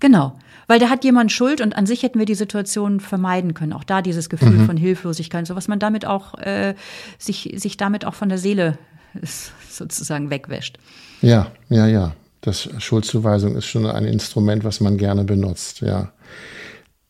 [0.00, 0.38] Genau.
[0.68, 3.72] Weil da hat jemand Schuld und an sich hätten wir die Situation vermeiden können.
[3.72, 4.66] Auch da dieses Gefühl mhm.
[4.66, 6.74] von Hilflosigkeit, so was man damit auch äh,
[7.18, 8.78] sich, sich damit auch von der Seele
[9.70, 10.78] sozusagen wegwäscht.
[11.22, 12.14] Ja, ja, ja.
[12.40, 16.12] Das Schuldzuweisung ist schon ein Instrument, was man gerne benutzt, ja.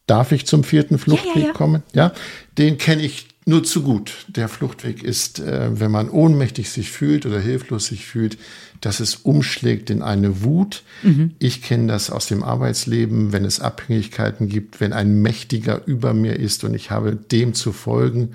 [0.07, 1.53] Darf ich zum vierten Fluchtweg ja, ja, ja.
[1.53, 1.83] kommen?
[1.93, 2.13] Ja,
[2.57, 4.27] den kenne ich nur zu gut.
[4.29, 8.39] Der Fluchtweg ist, äh, wenn man ohnmächtig sich fühlt oder hilflos sich fühlt,
[8.81, 10.83] dass es umschlägt in eine Wut.
[11.03, 11.33] Mhm.
[11.39, 16.39] Ich kenne das aus dem Arbeitsleben, wenn es Abhängigkeiten gibt, wenn ein Mächtiger über mir
[16.39, 18.33] ist und ich habe dem zu folgen,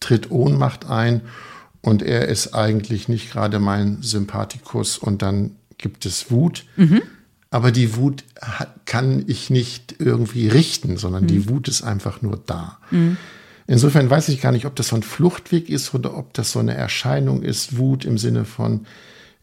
[0.00, 1.22] tritt Ohnmacht ein
[1.80, 6.64] und er ist eigentlich nicht gerade mein Sympathikus und dann gibt es Wut.
[6.76, 7.02] Mhm.
[7.50, 8.24] Aber die Wut
[8.84, 11.28] kann ich nicht irgendwie richten, sondern mhm.
[11.28, 12.78] die Wut ist einfach nur da.
[12.90, 13.16] Mhm.
[13.66, 16.58] Insofern weiß ich gar nicht, ob das so ein Fluchtweg ist oder ob das so
[16.58, 18.86] eine Erscheinung ist, Wut im Sinne von,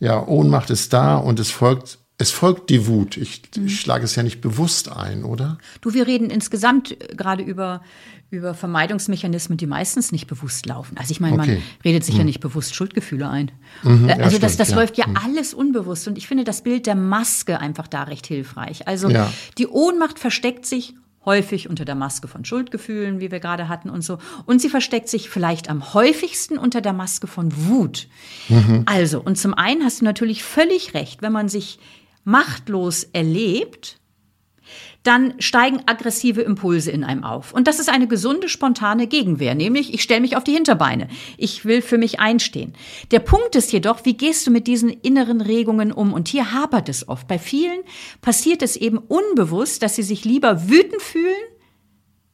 [0.01, 3.17] ja, Ohnmacht ist da und es folgt es folgt die Wut.
[3.17, 3.69] Ich, ich, mhm.
[3.69, 5.57] schlage es ja nicht bewusst ein, oder?
[5.81, 7.81] Du, wir reden insgesamt gerade über,
[8.29, 10.97] über Vermeidungsmechanismen, die meistens nicht bewusst laufen.
[10.97, 11.55] Also ich meine, okay.
[11.55, 12.19] man redet sich mhm.
[12.19, 13.51] ja nicht bewusst Schuldgefühle ein.
[13.81, 14.75] Mhm, äh, also ja, das, das ja.
[14.75, 15.17] läuft ja mhm.
[15.17, 16.07] alles unbewusst.
[16.07, 18.87] Und ich finde das Bild der Maske einfach da recht hilfreich.
[18.87, 19.33] Also ja.
[19.57, 20.93] die Ohnmacht versteckt sich
[21.25, 24.17] häufig unter der Maske von Schuldgefühlen, wie wir gerade hatten und so.
[24.45, 28.07] Und sie versteckt sich vielleicht am häufigsten unter der Maske von Wut.
[28.49, 28.83] Mhm.
[28.85, 31.79] Also, und zum einen hast du natürlich völlig recht, wenn man sich
[32.23, 34.00] machtlos erlebt,
[35.03, 37.53] dann steigen aggressive Impulse in einem auf.
[37.53, 41.07] Und das ist eine gesunde, spontane Gegenwehr, nämlich ich stelle mich auf die Hinterbeine.
[41.37, 42.73] Ich will für mich einstehen.
[43.09, 46.13] Der Punkt ist jedoch, wie gehst du mit diesen inneren Regungen um?
[46.13, 47.27] Und hier hapert es oft.
[47.27, 47.79] Bei vielen
[48.21, 51.33] passiert es eben unbewusst, dass sie sich lieber wütend fühlen,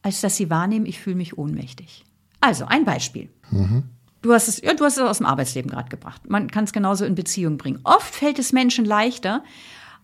[0.02, 2.04] als dass sie wahrnehmen, ich fühle mich ohnmächtig.
[2.40, 3.30] Also ein Beispiel.
[3.50, 3.84] Mhm.
[4.20, 6.28] Du hast es, ja, du hast es aus dem Arbeitsleben gerade gebracht.
[6.28, 7.80] Man kann es genauso in Beziehung bringen.
[7.84, 9.44] Oft fällt es Menschen leichter,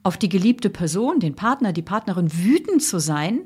[0.05, 3.41] auf die geliebte Person, den Partner, die Partnerin wütend zu sein,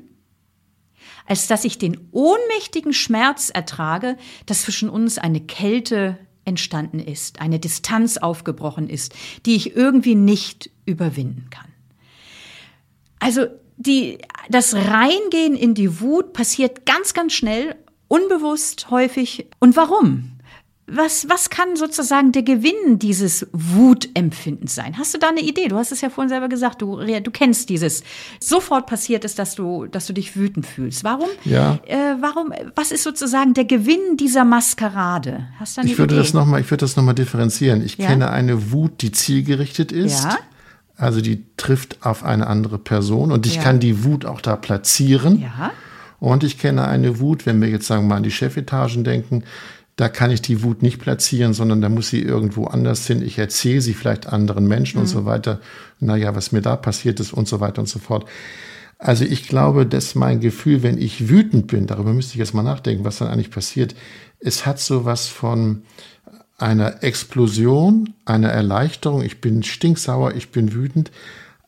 [1.25, 7.59] als dass ich den ohnmächtigen Schmerz ertrage, dass zwischen uns eine Kälte entstanden ist, eine
[7.59, 9.13] Distanz aufgebrochen ist,
[9.45, 11.67] die ich irgendwie nicht überwinden kann.
[13.19, 14.17] Also die,
[14.49, 17.75] das Reingehen in die Wut passiert ganz, ganz schnell,
[18.07, 19.47] unbewusst häufig.
[19.59, 20.38] Und warum?
[20.91, 24.97] Was, was kann sozusagen der Gewinn dieses Wutempfindens sein?
[24.97, 25.67] Hast du da eine Idee?
[25.67, 28.03] Du hast es ja vorhin selber gesagt, du, du kennst dieses.
[28.39, 31.03] Sofort passiert es, dass du, dass du dich wütend fühlst.
[31.03, 31.29] Warum?
[31.45, 31.79] Ja.
[31.85, 35.47] Äh, warum, was ist sozusagen der Gewinn dieser Maskerade?
[35.59, 36.23] Hast du eine ich würde Idee?
[36.23, 37.83] das noch mal, ich würde das nochmal differenzieren.
[37.83, 38.07] Ich ja?
[38.07, 40.23] kenne eine Wut, die zielgerichtet ist.
[40.23, 40.37] Ja.
[40.97, 43.63] Also die trifft auf eine andere Person und ich ja.
[43.63, 45.39] kann die Wut auch da platzieren.
[45.39, 45.71] Ja.
[46.19, 49.43] Und ich kenne eine Wut, wenn wir jetzt sagen wir mal an die Chefetagen denken,
[49.99, 53.21] da kann ich die Wut nicht platzieren, sondern da muss sie irgendwo anders hin.
[53.21, 55.01] Ich erzähle sie vielleicht anderen Menschen mhm.
[55.01, 55.59] und so weiter.
[55.99, 58.25] Naja, was mir da passiert ist und so weiter und so fort.
[58.97, 62.63] Also ich glaube, dass mein Gefühl, wenn ich wütend bin, darüber müsste ich jetzt mal
[62.63, 63.93] nachdenken, was dann eigentlich passiert,
[64.39, 65.81] es hat sowas von
[66.57, 69.21] einer Explosion, einer Erleichterung.
[69.21, 71.11] Ich bin stinksauer, ich bin wütend,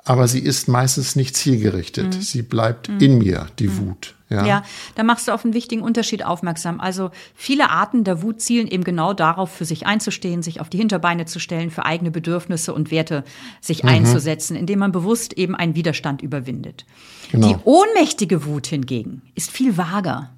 [0.05, 2.15] aber sie ist meistens nicht zielgerichtet.
[2.15, 2.21] Mhm.
[2.21, 2.99] Sie bleibt mhm.
[2.99, 3.77] in mir, die mhm.
[3.79, 4.15] Wut.
[4.31, 4.45] Ja.
[4.45, 4.63] ja,
[4.95, 6.79] da machst du auf einen wichtigen Unterschied aufmerksam.
[6.79, 10.77] Also viele Arten der Wut zielen eben genau darauf, für sich einzustehen, sich auf die
[10.77, 13.25] Hinterbeine zu stellen, für eigene Bedürfnisse und Werte
[13.59, 13.89] sich mhm.
[13.89, 16.85] einzusetzen, indem man bewusst eben einen Widerstand überwindet.
[17.31, 17.49] Genau.
[17.49, 20.29] Die ohnmächtige Wut hingegen ist viel vager,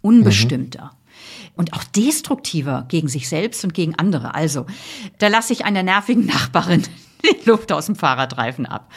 [0.00, 0.84] unbestimmter.
[0.84, 1.02] Mhm
[1.54, 4.34] und auch destruktiver gegen sich selbst und gegen andere.
[4.34, 4.64] Also,
[5.18, 6.82] da lasse ich einer nervigen Nachbarin
[7.44, 8.90] die Luft aus dem Fahrradreifen ab.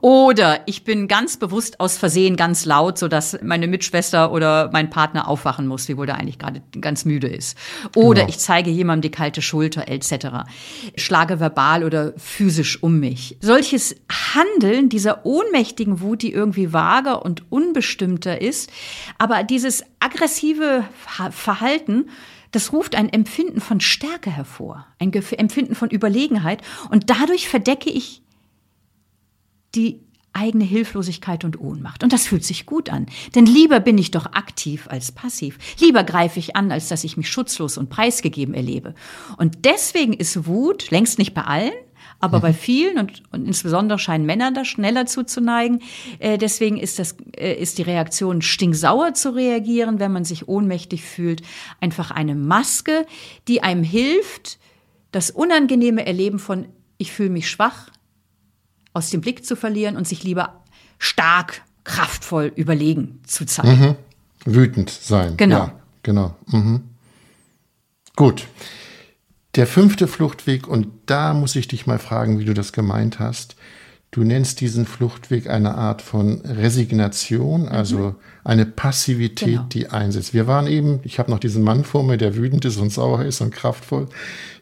[0.00, 5.28] Oder ich bin ganz bewusst aus Versehen ganz laut, sodass meine Mitschwester oder mein Partner
[5.28, 7.56] aufwachen muss, wiewohl der eigentlich gerade ganz müde ist.
[7.94, 8.28] Oder genau.
[8.28, 10.48] ich zeige jemandem die kalte Schulter etc.
[10.96, 13.36] Schlage verbal oder physisch um mich.
[13.40, 13.96] Solches
[14.34, 18.70] Handeln dieser ohnmächtigen Wut, die irgendwie vager und unbestimmter ist,
[19.18, 20.84] aber dieses aggressive
[21.30, 22.06] Verhalten,
[22.52, 28.22] das ruft ein Empfinden von Stärke hervor, ein Empfinden von Überlegenheit und dadurch verdecke ich
[29.74, 30.00] die
[30.34, 32.02] eigene Hilflosigkeit und Ohnmacht.
[32.02, 33.06] Und das fühlt sich gut an.
[33.34, 35.58] Denn lieber bin ich doch aktiv als passiv.
[35.78, 38.94] Lieber greife ich an, als dass ich mich schutzlos und preisgegeben erlebe.
[39.36, 41.72] Und deswegen ist Wut längst nicht bei allen,
[42.22, 42.42] aber mhm.
[42.42, 45.82] bei vielen und, und insbesondere scheinen Männer da schneller zuzuneigen.
[46.20, 51.02] Äh, deswegen ist das äh, ist die Reaktion stinksauer zu reagieren, wenn man sich ohnmächtig
[51.02, 51.42] fühlt,
[51.80, 53.06] einfach eine Maske,
[53.48, 54.58] die einem hilft,
[55.10, 57.90] das unangenehme Erleben von ich fühle mich schwach
[58.92, 60.62] aus dem Blick zu verlieren und sich lieber
[60.98, 63.96] stark kraftvoll überlegen zu zeigen.
[64.46, 64.54] Mhm.
[64.54, 65.36] Wütend sein.
[65.36, 65.56] Genau.
[65.56, 65.72] Ja,
[66.04, 66.36] genau.
[66.46, 66.82] Mhm.
[68.14, 68.46] Gut.
[69.54, 73.56] Der fünfte Fluchtweg, und da muss ich dich mal fragen, wie du das gemeint hast.
[74.10, 78.14] Du nennst diesen Fluchtweg eine Art von Resignation, also mhm.
[78.44, 79.62] eine Passivität, genau.
[79.72, 80.34] die einsetzt.
[80.34, 83.24] Wir waren eben, ich habe noch diesen Mann vor mir, der wütend ist und sauer
[83.24, 84.08] ist und kraftvoll.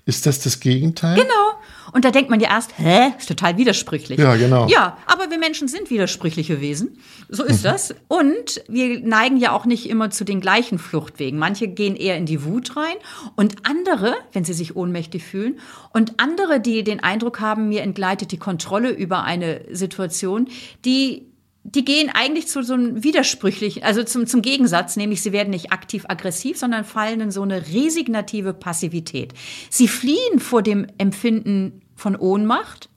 [0.07, 1.16] Ist das das Gegenteil?
[1.16, 1.60] Genau.
[1.92, 4.18] Und da denkt man ja erst, hä, ist total widersprüchlich.
[4.18, 4.66] Ja, genau.
[4.68, 6.98] Ja, aber wir Menschen sind widersprüchliche Wesen.
[7.29, 7.68] So ist mhm.
[7.68, 7.94] das.
[8.09, 11.38] Und wir neigen ja auch nicht immer zu den gleichen Fluchtwegen.
[11.38, 12.96] Manche gehen eher in die Wut rein
[13.37, 15.59] und andere, wenn sie sich ohnmächtig fühlen,
[15.92, 20.48] und andere, die den Eindruck haben, mir entgleitet die Kontrolle über eine Situation,
[20.85, 21.31] die
[21.62, 25.72] die gehen eigentlich zu so einem widersprüchlichen, also zum, zum Gegensatz, nämlich sie werden nicht
[25.72, 29.35] aktiv aggressiv, sondern fallen in so eine resignative Passivität.
[29.68, 32.88] Sie fliehen vor dem Empfinden von Ohnmacht,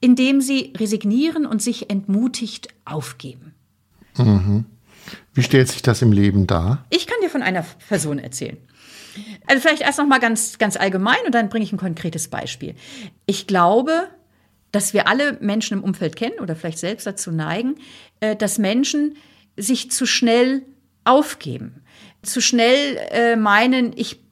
[0.00, 3.54] indem sie resignieren und sich entmutigt aufgeben.
[4.18, 4.66] Mhm.
[5.32, 6.84] Wie stellt sich das im Leben dar?
[6.90, 8.56] Ich kann dir von einer Person erzählen.
[9.46, 12.74] Also vielleicht erst noch mal ganz ganz allgemein und dann bringe ich ein konkretes Beispiel.
[13.26, 14.08] Ich glaube,
[14.72, 17.76] dass wir alle Menschen im Umfeld kennen oder vielleicht selbst dazu neigen,
[18.20, 19.16] äh, dass Menschen
[19.56, 20.62] sich zu schnell
[21.04, 21.82] aufgeben,
[22.22, 24.23] zu schnell äh, meinen, ich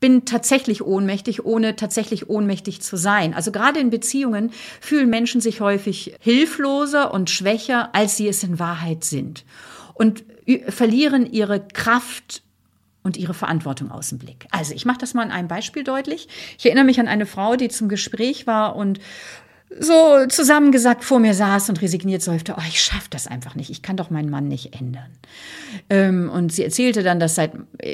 [0.00, 3.34] bin tatsächlich ohnmächtig, ohne tatsächlich ohnmächtig zu sein.
[3.34, 8.58] Also gerade in Beziehungen fühlen Menschen sich häufig hilfloser und schwächer, als sie es in
[8.58, 9.44] Wahrheit sind
[9.94, 10.24] und
[10.68, 12.42] verlieren ihre Kraft
[13.02, 14.46] und ihre Verantwortung aus dem Blick.
[14.50, 16.28] Also ich mache das mal an einem Beispiel deutlich.
[16.58, 19.00] Ich erinnere mich an eine Frau, die zum Gespräch war und
[19.78, 23.82] so zusammengesagt vor mir saß und resigniert seufzte, oh, ich schaffe das einfach nicht, ich
[23.82, 25.10] kann doch meinen Mann nicht ändern.
[25.88, 27.52] Ähm, und sie erzählte dann, dass seit,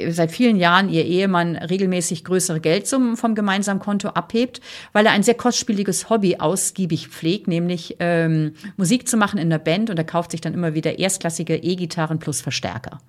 [0.09, 4.59] seit vielen Jahren ihr Ehemann regelmäßig größere Geldsummen vom gemeinsamen Konto abhebt,
[4.91, 9.59] weil er ein sehr kostspieliges Hobby ausgiebig pflegt, nämlich ähm, Musik zu machen in der
[9.59, 12.99] Band und er kauft sich dann immer wieder erstklassige E-Gitarren plus Verstärker.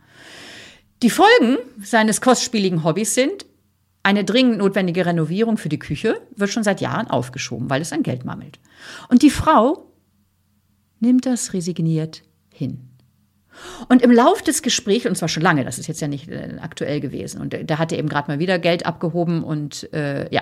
[1.03, 3.47] Die Folgen seines kostspieligen Hobbys sind,
[4.09, 8.03] eine dringend notwendige Renovierung für die Küche wird schon seit Jahren aufgeschoben, weil es an
[8.03, 8.59] Geld mangelt.
[9.11, 9.93] Und die Frau
[10.99, 12.89] nimmt das resigniert hin.
[13.91, 16.57] Und im Lauf des Gesprächs, und zwar schon lange, das ist jetzt ja nicht äh,
[16.59, 20.41] aktuell gewesen, und da hat er eben gerade mal wieder Geld abgehoben und äh, ja,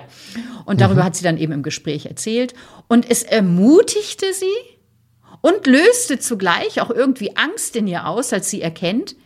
[0.65, 1.05] und darüber mhm.
[1.05, 2.53] hat sie dann eben im Gespräch erzählt.
[2.87, 4.45] Und es ermutigte sie
[5.41, 9.17] und löste zugleich auch irgendwie Angst in ihr aus, als sie erkennt,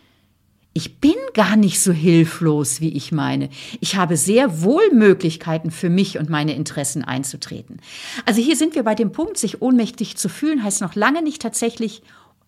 [0.73, 3.49] ich bin gar nicht so hilflos, wie ich meine.
[3.81, 7.81] Ich habe sehr wohl Möglichkeiten für mich und meine Interessen einzutreten.
[8.25, 11.41] Also hier sind wir bei dem Punkt, sich ohnmächtig zu fühlen, heißt noch lange nicht
[11.41, 12.03] tatsächlich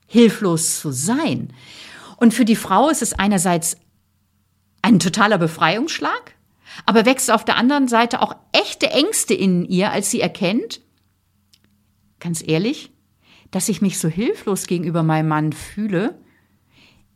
[0.08, 1.52] hilflos zu sein.
[2.18, 3.76] Und für die Frau ist es einerseits
[4.82, 6.36] ein totaler Befreiungsschlag,
[6.86, 10.82] aber wächst auf der anderen Seite auch echte Ängste in ihr, als sie erkennt,
[12.22, 12.92] ganz ehrlich,
[13.52, 16.18] dass ich mich so hilflos gegenüber meinem Mann fühle,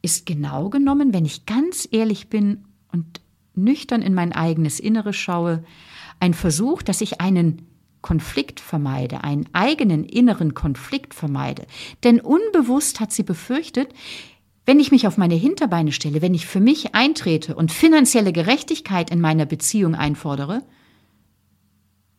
[0.08, 3.20] ist genau genommen, wenn ich ganz ehrlich bin und
[3.56, 5.66] nüchtern in mein eigenes Innere schaue,
[6.22, 7.68] ein Versuch, dass ich einen
[8.02, 11.68] Konflikt vermeide, einen eigenen inneren Konflikt vermeide.
[12.06, 13.90] Denn unbewusst hat sie befürchtet,
[14.66, 19.10] wenn ich mich auf meine Hinterbeine stelle, wenn ich für mich eintrete und finanzielle Gerechtigkeit
[19.12, 20.64] in meiner Beziehung einfordere,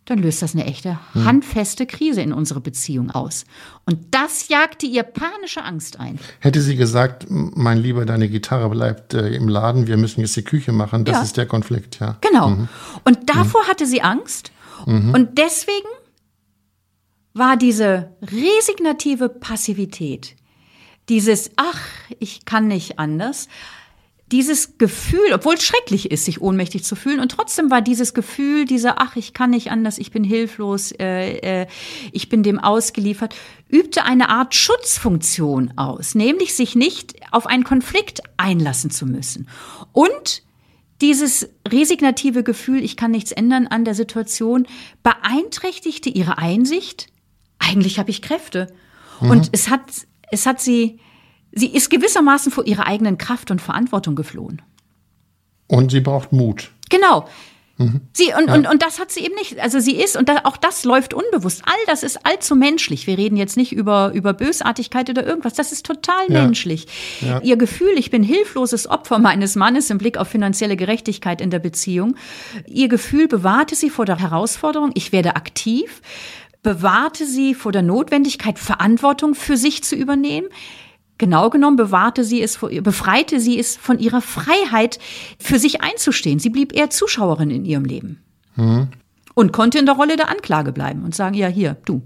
[0.08, 1.24] dann löst das eine echte, hm.
[1.24, 3.44] handfeste Krise in unsere Beziehung aus.
[3.84, 6.18] Und das jagte ihr panische Angst ein.
[6.40, 10.42] Hätte sie gesagt, mein Lieber, deine Gitarre bleibt äh, im Laden, wir müssen jetzt die
[10.42, 11.22] Küche machen, das ja.
[11.22, 12.16] ist der Konflikt, ja.
[12.22, 12.48] Genau.
[12.50, 12.68] Mhm.
[13.04, 13.68] Und davor mhm.
[13.68, 14.50] hatte sie Angst.
[14.86, 15.12] Mhm.
[15.12, 15.88] Und deswegen
[17.34, 20.36] war diese resignative Passivität,
[21.10, 21.80] dieses, ach,
[22.18, 23.48] ich kann nicht anders,
[24.30, 28.64] dieses Gefühl, obwohl es schrecklich ist, sich ohnmächtig zu fühlen, und trotzdem war dieses Gefühl,
[28.66, 31.66] dieser, ach, ich kann nicht anders, ich bin hilflos, äh, äh,
[32.12, 33.34] ich bin dem ausgeliefert,
[33.68, 39.48] übte eine Art Schutzfunktion aus, nämlich sich nicht auf einen Konflikt einlassen zu müssen.
[39.92, 40.42] Und
[41.00, 44.66] dieses resignative Gefühl, ich kann nichts ändern an der Situation,
[45.02, 47.06] beeinträchtigte ihre Einsicht,
[47.58, 48.72] eigentlich habe ich Kräfte.
[49.20, 49.30] Mhm.
[49.30, 49.82] Und es hat,
[50.30, 51.00] es hat sie
[51.58, 54.62] Sie ist gewissermaßen vor ihrer eigenen Kraft und Verantwortung geflohen.
[55.66, 56.70] Und sie braucht Mut.
[56.88, 57.26] Genau.
[57.78, 58.00] Mhm.
[58.12, 58.54] Sie, und, ja.
[58.54, 59.60] und, und das hat sie eben nicht.
[59.60, 61.62] Also sie ist, und da, auch das läuft unbewusst.
[61.64, 63.06] All das ist allzu menschlich.
[63.06, 65.54] Wir reden jetzt nicht über, über Bösartigkeit oder irgendwas.
[65.54, 66.42] Das ist total ja.
[66.42, 66.86] menschlich.
[67.20, 67.40] Ja.
[67.40, 71.60] Ihr Gefühl, ich bin hilfloses Opfer meines Mannes im Blick auf finanzielle Gerechtigkeit in der
[71.60, 72.16] Beziehung.
[72.66, 76.02] Ihr Gefühl bewahrte sie vor der Herausforderung, ich werde aktiv,
[76.62, 80.48] bewahrte sie vor der Notwendigkeit, Verantwortung für sich zu übernehmen.
[81.18, 84.98] Genau genommen bewahrte sie es, befreite sie es von ihrer Freiheit,
[85.38, 86.38] für sich einzustehen.
[86.38, 88.22] Sie blieb eher Zuschauerin in ihrem Leben.
[88.54, 88.88] Mhm.
[89.34, 92.02] Und konnte in der Rolle der Anklage bleiben und sagen, ja, hier, du.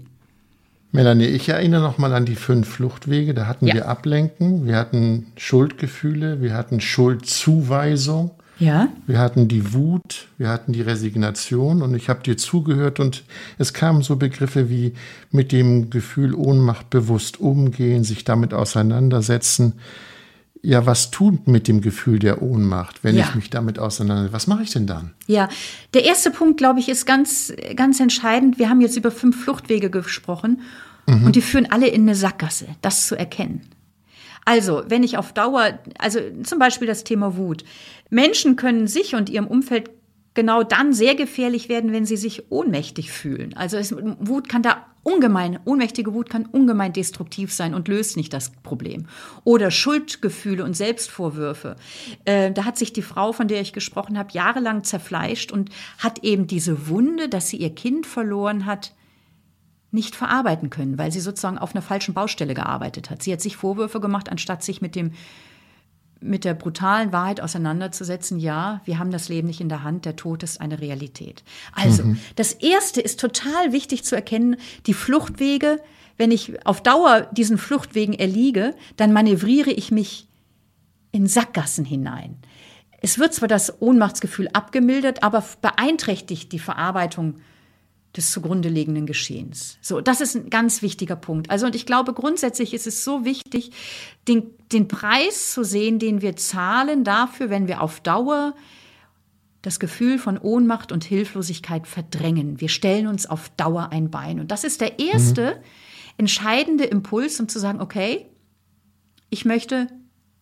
[0.91, 3.33] Melanie, ich erinnere noch mal an die fünf Fluchtwege.
[3.33, 3.73] Da hatten ja.
[3.73, 8.89] wir Ablenken, wir hatten Schuldgefühle, wir hatten Schuldzuweisung, ja.
[9.07, 13.23] wir hatten die Wut, wir hatten die Resignation und ich habe dir zugehört und
[13.57, 14.93] es kamen so Begriffe wie
[15.31, 19.73] mit dem Gefühl Ohnmacht bewusst umgehen, sich damit auseinandersetzen.
[20.61, 23.25] Ja, was tun mit dem Gefühl der Ohnmacht, wenn ja.
[23.25, 24.33] ich mich damit auseinandersetze?
[24.33, 25.11] Was mache ich denn dann?
[25.27, 25.49] Ja,
[25.93, 28.59] der erste Punkt, glaube ich, ist ganz, ganz entscheidend.
[28.59, 30.61] Wir haben jetzt über fünf Fluchtwege gesprochen
[31.07, 31.25] Mhm.
[31.25, 33.61] Und die führen alle in eine Sackgasse, das zu erkennen.
[34.45, 37.63] Also, wenn ich auf Dauer, also zum Beispiel das Thema Wut.
[38.09, 39.89] Menschen können sich und ihrem Umfeld
[40.33, 43.55] genau dann sehr gefährlich werden, wenn sie sich ohnmächtig fühlen.
[43.55, 48.33] Also es, Wut kann da ungemein, ohnmächtige Wut kann ungemein destruktiv sein und löst nicht
[48.33, 49.05] das Problem.
[49.43, 51.75] Oder Schuldgefühle und Selbstvorwürfe.
[52.25, 56.23] Äh, da hat sich die Frau, von der ich gesprochen habe, jahrelang zerfleischt und hat
[56.23, 58.93] eben diese Wunde, dass sie ihr Kind verloren hat,
[59.93, 63.21] nicht verarbeiten können, weil sie sozusagen auf einer falschen Baustelle gearbeitet hat.
[63.21, 65.11] Sie hat sich Vorwürfe gemacht, anstatt sich mit dem
[66.19, 70.15] mit der brutalen Wahrheit auseinanderzusetzen, ja, wir haben das Leben nicht in der Hand, der
[70.15, 71.43] Tod ist eine Realität.
[71.73, 72.17] Also, mhm.
[72.37, 75.81] das erste ist total wichtig zu erkennen, die Fluchtwege,
[76.15, 80.29] wenn ich auf Dauer diesen Fluchtwegen erliege, dann manövriere ich mich
[81.11, 82.37] in Sackgassen hinein.
[83.01, 87.41] Es wird zwar das Ohnmachtsgefühl abgemildert, aber beeinträchtigt die Verarbeitung
[88.15, 89.77] des zugrunde liegenden Geschehens.
[89.81, 91.49] So, das ist ein ganz wichtiger Punkt.
[91.49, 93.71] Also, und ich glaube, grundsätzlich ist es so wichtig,
[94.27, 98.53] den, den Preis zu sehen, den wir zahlen dafür, wenn wir auf Dauer
[99.63, 102.59] das Gefühl von Ohnmacht und Hilflosigkeit verdrängen.
[102.61, 104.39] Wir stellen uns auf Dauer ein Bein.
[104.39, 105.63] Und das ist der erste mhm.
[106.17, 108.27] entscheidende Impuls, um zu sagen, okay,
[109.29, 109.87] ich möchte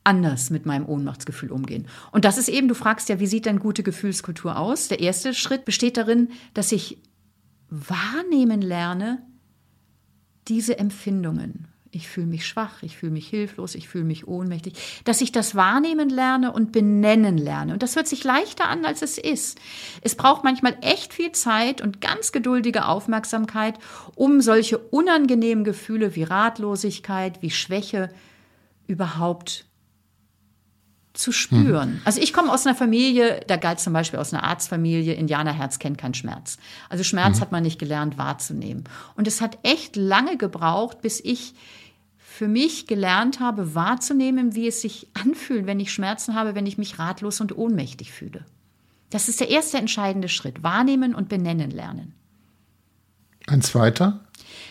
[0.04, 1.88] anders mit meinem Ohnmachtsgefühl umgehen.
[2.12, 4.88] Und das ist eben, du fragst ja, wie sieht denn gute Gefühlskultur aus?
[4.88, 6.98] Der erste Schritt besteht darin, dass ich
[7.72, 9.26] wahrnehmen lerne,
[10.48, 11.68] diese Empfindungen.
[11.94, 15.56] Ich fühle mich schwach, ich fühle mich hilflos, ich fühle mich ohnmächtig, dass ich das
[15.56, 17.74] wahrnehmen lerne und benennen lerne.
[17.74, 19.60] Und das hört sich leichter an, als es ist.
[20.02, 23.78] Es braucht manchmal echt viel Zeit und ganz geduldige Aufmerksamkeit,
[24.16, 28.10] um solche unangenehmen Gefühle wie Ratlosigkeit, wie Schwäche
[28.88, 29.66] überhaupt
[31.14, 31.96] zu spüren.
[31.96, 32.02] Mhm.
[32.06, 35.98] Also ich komme aus einer Familie, da galt zum Beispiel aus einer Arztfamilie, Indianerherz kennt
[35.98, 36.58] keinen Schmerz.
[36.90, 37.42] Also Schmerz mhm.
[37.42, 38.86] hat man nicht gelernt wahrzunehmen.
[39.16, 41.54] Und es hat echt lange gebraucht, bis ich
[42.18, 46.78] für mich gelernt habe, wahrzunehmen, wie es sich anfühlt, wenn ich Schmerzen habe, wenn ich
[46.78, 48.46] mich ratlos und ohnmächtig fühle.
[49.10, 50.64] Das ist der erste entscheidende Schritt.
[50.64, 52.14] Wahrnehmen und benennen lernen.
[53.48, 54.22] Ein zweiter?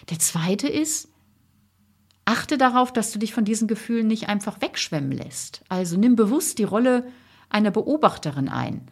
[0.08, 1.09] Der zweite ist,
[2.30, 5.62] achte darauf, dass du dich von diesen Gefühlen nicht einfach wegschwemmen lässt.
[5.68, 7.04] Also nimm bewusst die Rolle
[7.48, 8.82] einer Beobachterin ein.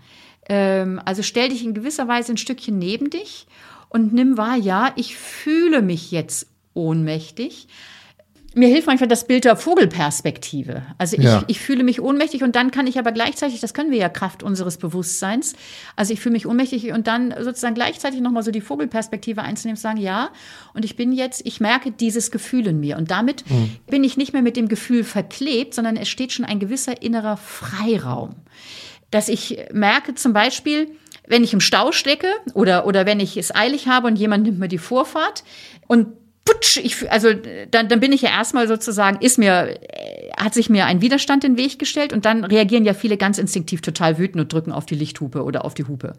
[0.49, 3.47] Ähm, also stell dich in gewisser Weise ein Stückchen neben dich
[3.89, 7.69] und nimm wahr, ja, ich fühle mich jetzt ohnmächtig,
[8.59, 10.83] mir hilft manchmal das Bild der Vogelperspektive.
[10.99, 11.45] Also ich, ja.
[11.47, 14.43] ich fühle mich ohnmächtig und dann kann ich aber gleichzeitig, das können wir ja Kraft
[14.43, 15.55] unseres Bewusstseins,
[15.95, 19.81] also ich fühle mich ohnmächtig und dann sozusagen gleichzeitig nochmal so die Vogelperspektive einzunehmen und
[19.81, 20.31] sagen, ja,
[20.75, 23.77] und ich bin jetzt, ich merke dieses Gefühl in mir und damit mhm.
[23.89, 27.37] bin ich nicht mehr mit dem Gefühl verklebt, sondern es steht schon ein gewisser innerer
[27.37, 28.35] Freiraum.
[29.11, 30.89] Dass ich merke zum Beispiel,
[31.29, 34.59] wenn ich im Stau stecke oder, oder wenn ich es eilig habe und jemand nimmt
[34.59, 35.45] mir die Vorfahrt
[35.87, 36.09] und
[36.49, 37.29] putsch, ich, also
[37.71, 41.45] dann, dann bin ich ja erstmal sozusagen, ist mir, äh, hat sich mir ein Widerstand
[41.45, 44.73] in den Weg gestellt und dann reagieren ja viele ganz instinktiv total wütend und drücken
[44.73, 46.15] auf die Lichthupe oder auf die Hupe.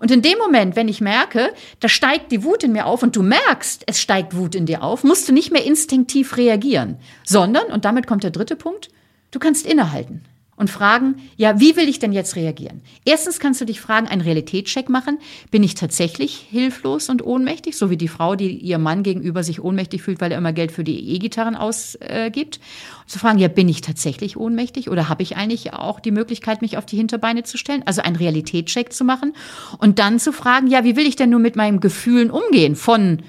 [0.00, 3.16] Und in dem Moment, wenn ich merke, da steigt die Wut in mir auf und
[3.16, 7.66] du merkst, es steigt Wut in dir auf, musst du nicht mehr instinktiv reagieren, sondern,
[7.66, 8.88] und damit kommt der dritte Punkt,
[9.30, 10.22] du kannst innehalten
[10.56, 12.80] und fragen, ja, wie will ich denn jetzt reagieren?
[13.04, 15.18] Erstens kannst du dich fragen, einen Realitätscheck machen.
[15.50, 19.62] Bin ich tatsächlich hilflos und ohnmächtig, so wie die Frau, die ihr Mann gegenüber sich
[19.62, 22.56] ohnmächtig fühlt, weil er immer Geld für die E-Gitarren ausgibt?
[22.56, 22.60] Äh,
[23.06, 26.76] zu fragen, ja, bin ich tatsächlich ohnmächtig oder habe ich eigentlich auch die Möglichkeit, mich
[26.76, 27.82] auf die Hinterbeine zu stellen?
[27.86, 29.34] Also einen Realitätscheck zu machen
[29.78, 33.22] und dann zu fragen, ja, wie will ich denn nur mit meinen Gefühlen umgehen von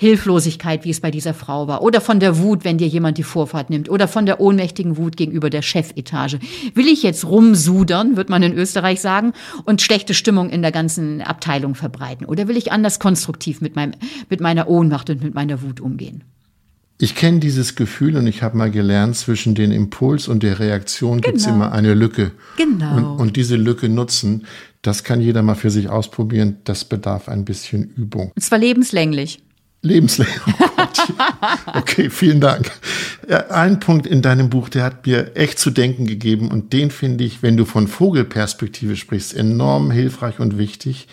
[0.00, 3.24] Hilflosigkeit, wie es bei dieser Frau war, oder von der Wut, wenn dir jemand die
[3.24, 6.38] Vorfahrt nimmt, oder von der ohnmächtigen Wut gegenüber der Chefetage.
[6.74, 9.32] Will ich jetzt rumsudern, wird man in Österreich sagen,
[9.64, 12.26] und schlechte Stimmung in der ganzen Abteilung verbreiten?
[12.26, 13.94] Oder will ich anders konstruktiv mit, meinem,
[14.30, 16.22] mit meiner Ohnmacht und mit meiner Wut umgehen?
[17.00, 21.20] Ich kenne dieses Gefühl und ich habe mal gelernt, zwischen dem Impuls und der Reaktion
[21.20, 21.26] genau.
[21.26, 22.30] gibt es immer eine Lücke.
[22.56, 22.96] Genau.
[22.96, 24.46] Und, und diese Lücke nutzen,
[24.82, 26.58] das kann jeder mal für sich ausprobieren.
[26.62, 28.30] Das bedarf ein bisschen Übung.
[28.36, 29.40] Und zwar lebenslänglich.
[29.82, 30.40] Lebenslänglich.
[31.70, 32.70] Oh okay, vielen Dank.
[33.50, 37.24] Ein Punkt in deinem Buch, der hat mir echt zu denken gegeben und den finde
[37.24, 41.08] ich, wenn du von Vogelperspektive sprichst, enorm hilfreich und wichtig.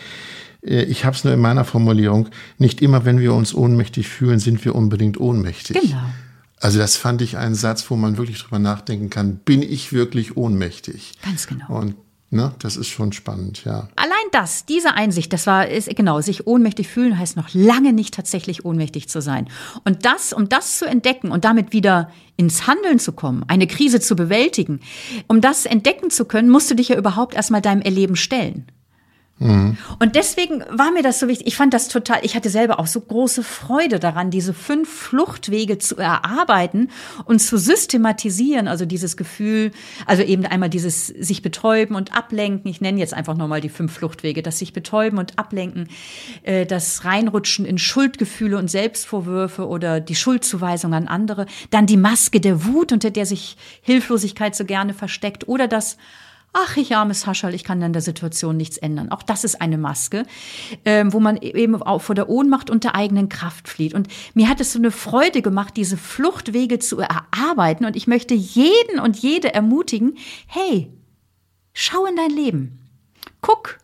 [0.66, 4.40] äh, ich habe es nur in meiner Formulierung, nicht immer, wenn wir uns ohnmächtig fühlen,
[4.40, 5.80] sind wir unbedingt ohnmächtig.
[5.80, 6.04] Genau.
[6.60, 10.38] Also das fand ich einen Satz, wo man wirklich drüber nachdenken kann, bin ich wirklich
[10.38, 11.14] ohnmächtig?
[11.24, 11.68] Ganz genau.
[11.70, 11.96] Und
[12.36, 13.88] ne, das ist schon spannend, ja.
[13.96, 18.14] Allein das, diese Einsicht, das war, ist, genau, sich ohnmächtig fühlen heißt noch lange nicht
[18.14, 19.48] tatsächlich ohnmächtig zu sein.
[19.84, 24.00] Und das, um das zu entdecken und damit wieder ins Handeln zu kommen, eine Krise
[24.00, 24.82] zu bewältigen,
[25.28, 28.68] um das entdecken zu können, musst du dich ja überhaupt erstmal deinem Erleben stellen.
[29.38, 29.78] Mhm.
[30.00, 31.48] Und deswegen war mir das so wichtig.
[31.48, 35.78] Ich fand das total, ich hatte selber auch so große Freude daran, diese fünf Fluchtwege
[35.78, 36.90] zu erarbeiten
[37.26, 38.70] und zu systematisieren.
[38.70, 39.72] Also dieses Gefühl,
[40.06, 42.72] also eben einmal dieses sich betäuben und ablenken.
[42.72, 44.42] Ich nenne jetzt einfach nochmal die fünf Fluchtwege.
[44.42, 45.90] Das sich betäuben und ablenken,
[46.44, 51.46] äh, das Reinrutschen in Schuldgefühle und Selbstvorwürfe oder die Schuldzuweisung an andere.
[51.72, 55.98] Dann die Maske der Wut, unter der sich Hilflosigkeit so gerne versteckt oder das
[56.56, 59.12] ach, ich armes Haschall, ich kann an der Situation nichts ändern.
[59.12, 60.26] Auch das ist eine Maske,
[60.86, 63.94] ähm, wo man eben auch vor der Ohnmacht und der eigenen Kraft flieht.
[63.94, 67.86] Und mir hat es so eine Freude gemacht, diese Fluchtwege zu erarbeiten.
[67.86, 70.92] Und ich möchte jeden und jede ermutigen, hey,
[71.74, 72.80] schau in dein Leben.
[73.42, 73.78] Guck,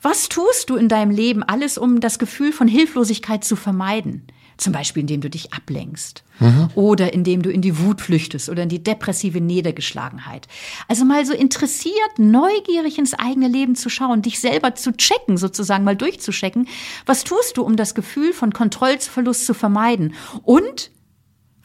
[0.00, 4.26] was tust du in deinem Leben alles, um das Gefühl von Hilflosigkeit zu vermeiden?
[4.60, 6.68] Zum Beispiel, indem du dich ablenkst mhm.
[6.74, 10.48] oder indem du in die Wut flüchtest oder in die depressive Niedergeschlagenheit.
[10.86, 15.84] Also mal so interessiert, neugierig ins eigene Leben zu schauen, dich selber zu checken, sozusagen
[15.84, 16.68] mal durchzuchecken.
[17.06, 20.12] Was tust du, um das Gefühl von Kontrollverlust zu vermeiden?
[20.42, 20.90] Und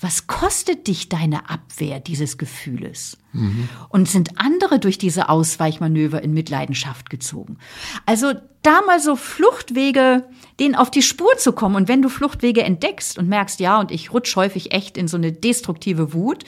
[0.06, 3.18] was kostet dich deine Abwehr dieses Gefühles?
[3.34, 3.68] Mhm.
[3.89, 7.58] Und sind andere durch diese Ausweichmanöver in Mitleidenschaft gezogen?
[8.06, 10.30] Also da mal so Fluchtwege,
[10.60, 11.76] denen auf die Spur zu kommen.
[11.76, 15.18] Und wenn du Fluchtwege entdeckst und merkst, ja, und ich rutsch häufig echt in so
[15.18, 16.43] eine destruktive Wut,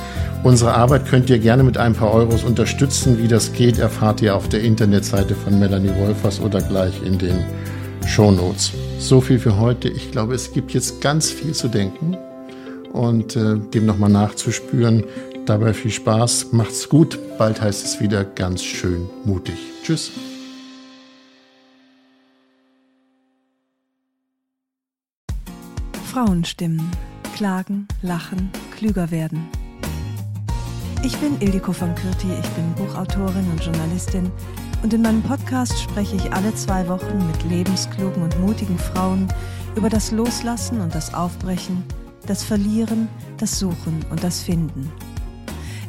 [0.45, 3.23] Unsere Arbeit könnt ihr gerne mit ein paar Euros unterstützen.
[3.23, 7.45] Wie das geht, erfahrt ihr auf der Internetseite von Melanie Wolfers oder gleich in den
[8.09, 8.73] Shownotes.
[8.99, 9.89] So viel für heute.
[9.89, 12.17] Ich glaube, es gibt jetzt ganz viel zu denken
[12.93, 15.05] und äh, dem nochmal nachzuspüren.
[15.47, 16.53] Dabei viel Spaß.
[16.53, 17.19] Macht's gut.
[17.37, 19.57] Bald heißt es wieder ganz schön mutig.
[19.83, 20.13] Tschüss.
[26.13, 26.91] Frauenstimmen.
[27.35, 29.49] Klagen, lachen, klüger werden.
[31.03, 34.31] Ich bin Ildiko von Kürti, ich bin Buchautorin und Journalistin
[34.83, 39.27] und in meinem Podcast spreche ich alle zwei Wochen mit lebensklugen und mutigen Frauen
[39.75, 41.83] über das Loslassen und das Aufbrechen,
[42.27, 44.93] das Verlieren, das Suchen und das Finden.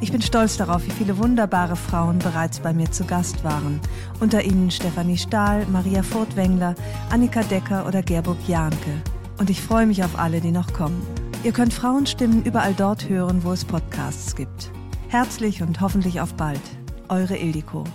[0.03, 3.79] Ich bin stolz darauf, wie viele wunderbare Frauen bereits bei mir zu Gast waren.
[4.19, 6.75] Unter ihnen Stefanie Stahl, Maria Furtwängler,
[7.09, 9.01] Annika Decker oder Gerburg Jahnke.
[9.39, 11.01] Und ich freue mich auf alle, die noch kommen.
[11.45, 14.71] Ihr könnt Frauenstimmen überall dort hören, wo es Podcasts gibt.
[15.07, 16.59] Herzlich und hoffentlich auf bald.
[17.07, 17.85] Eure Ildiko.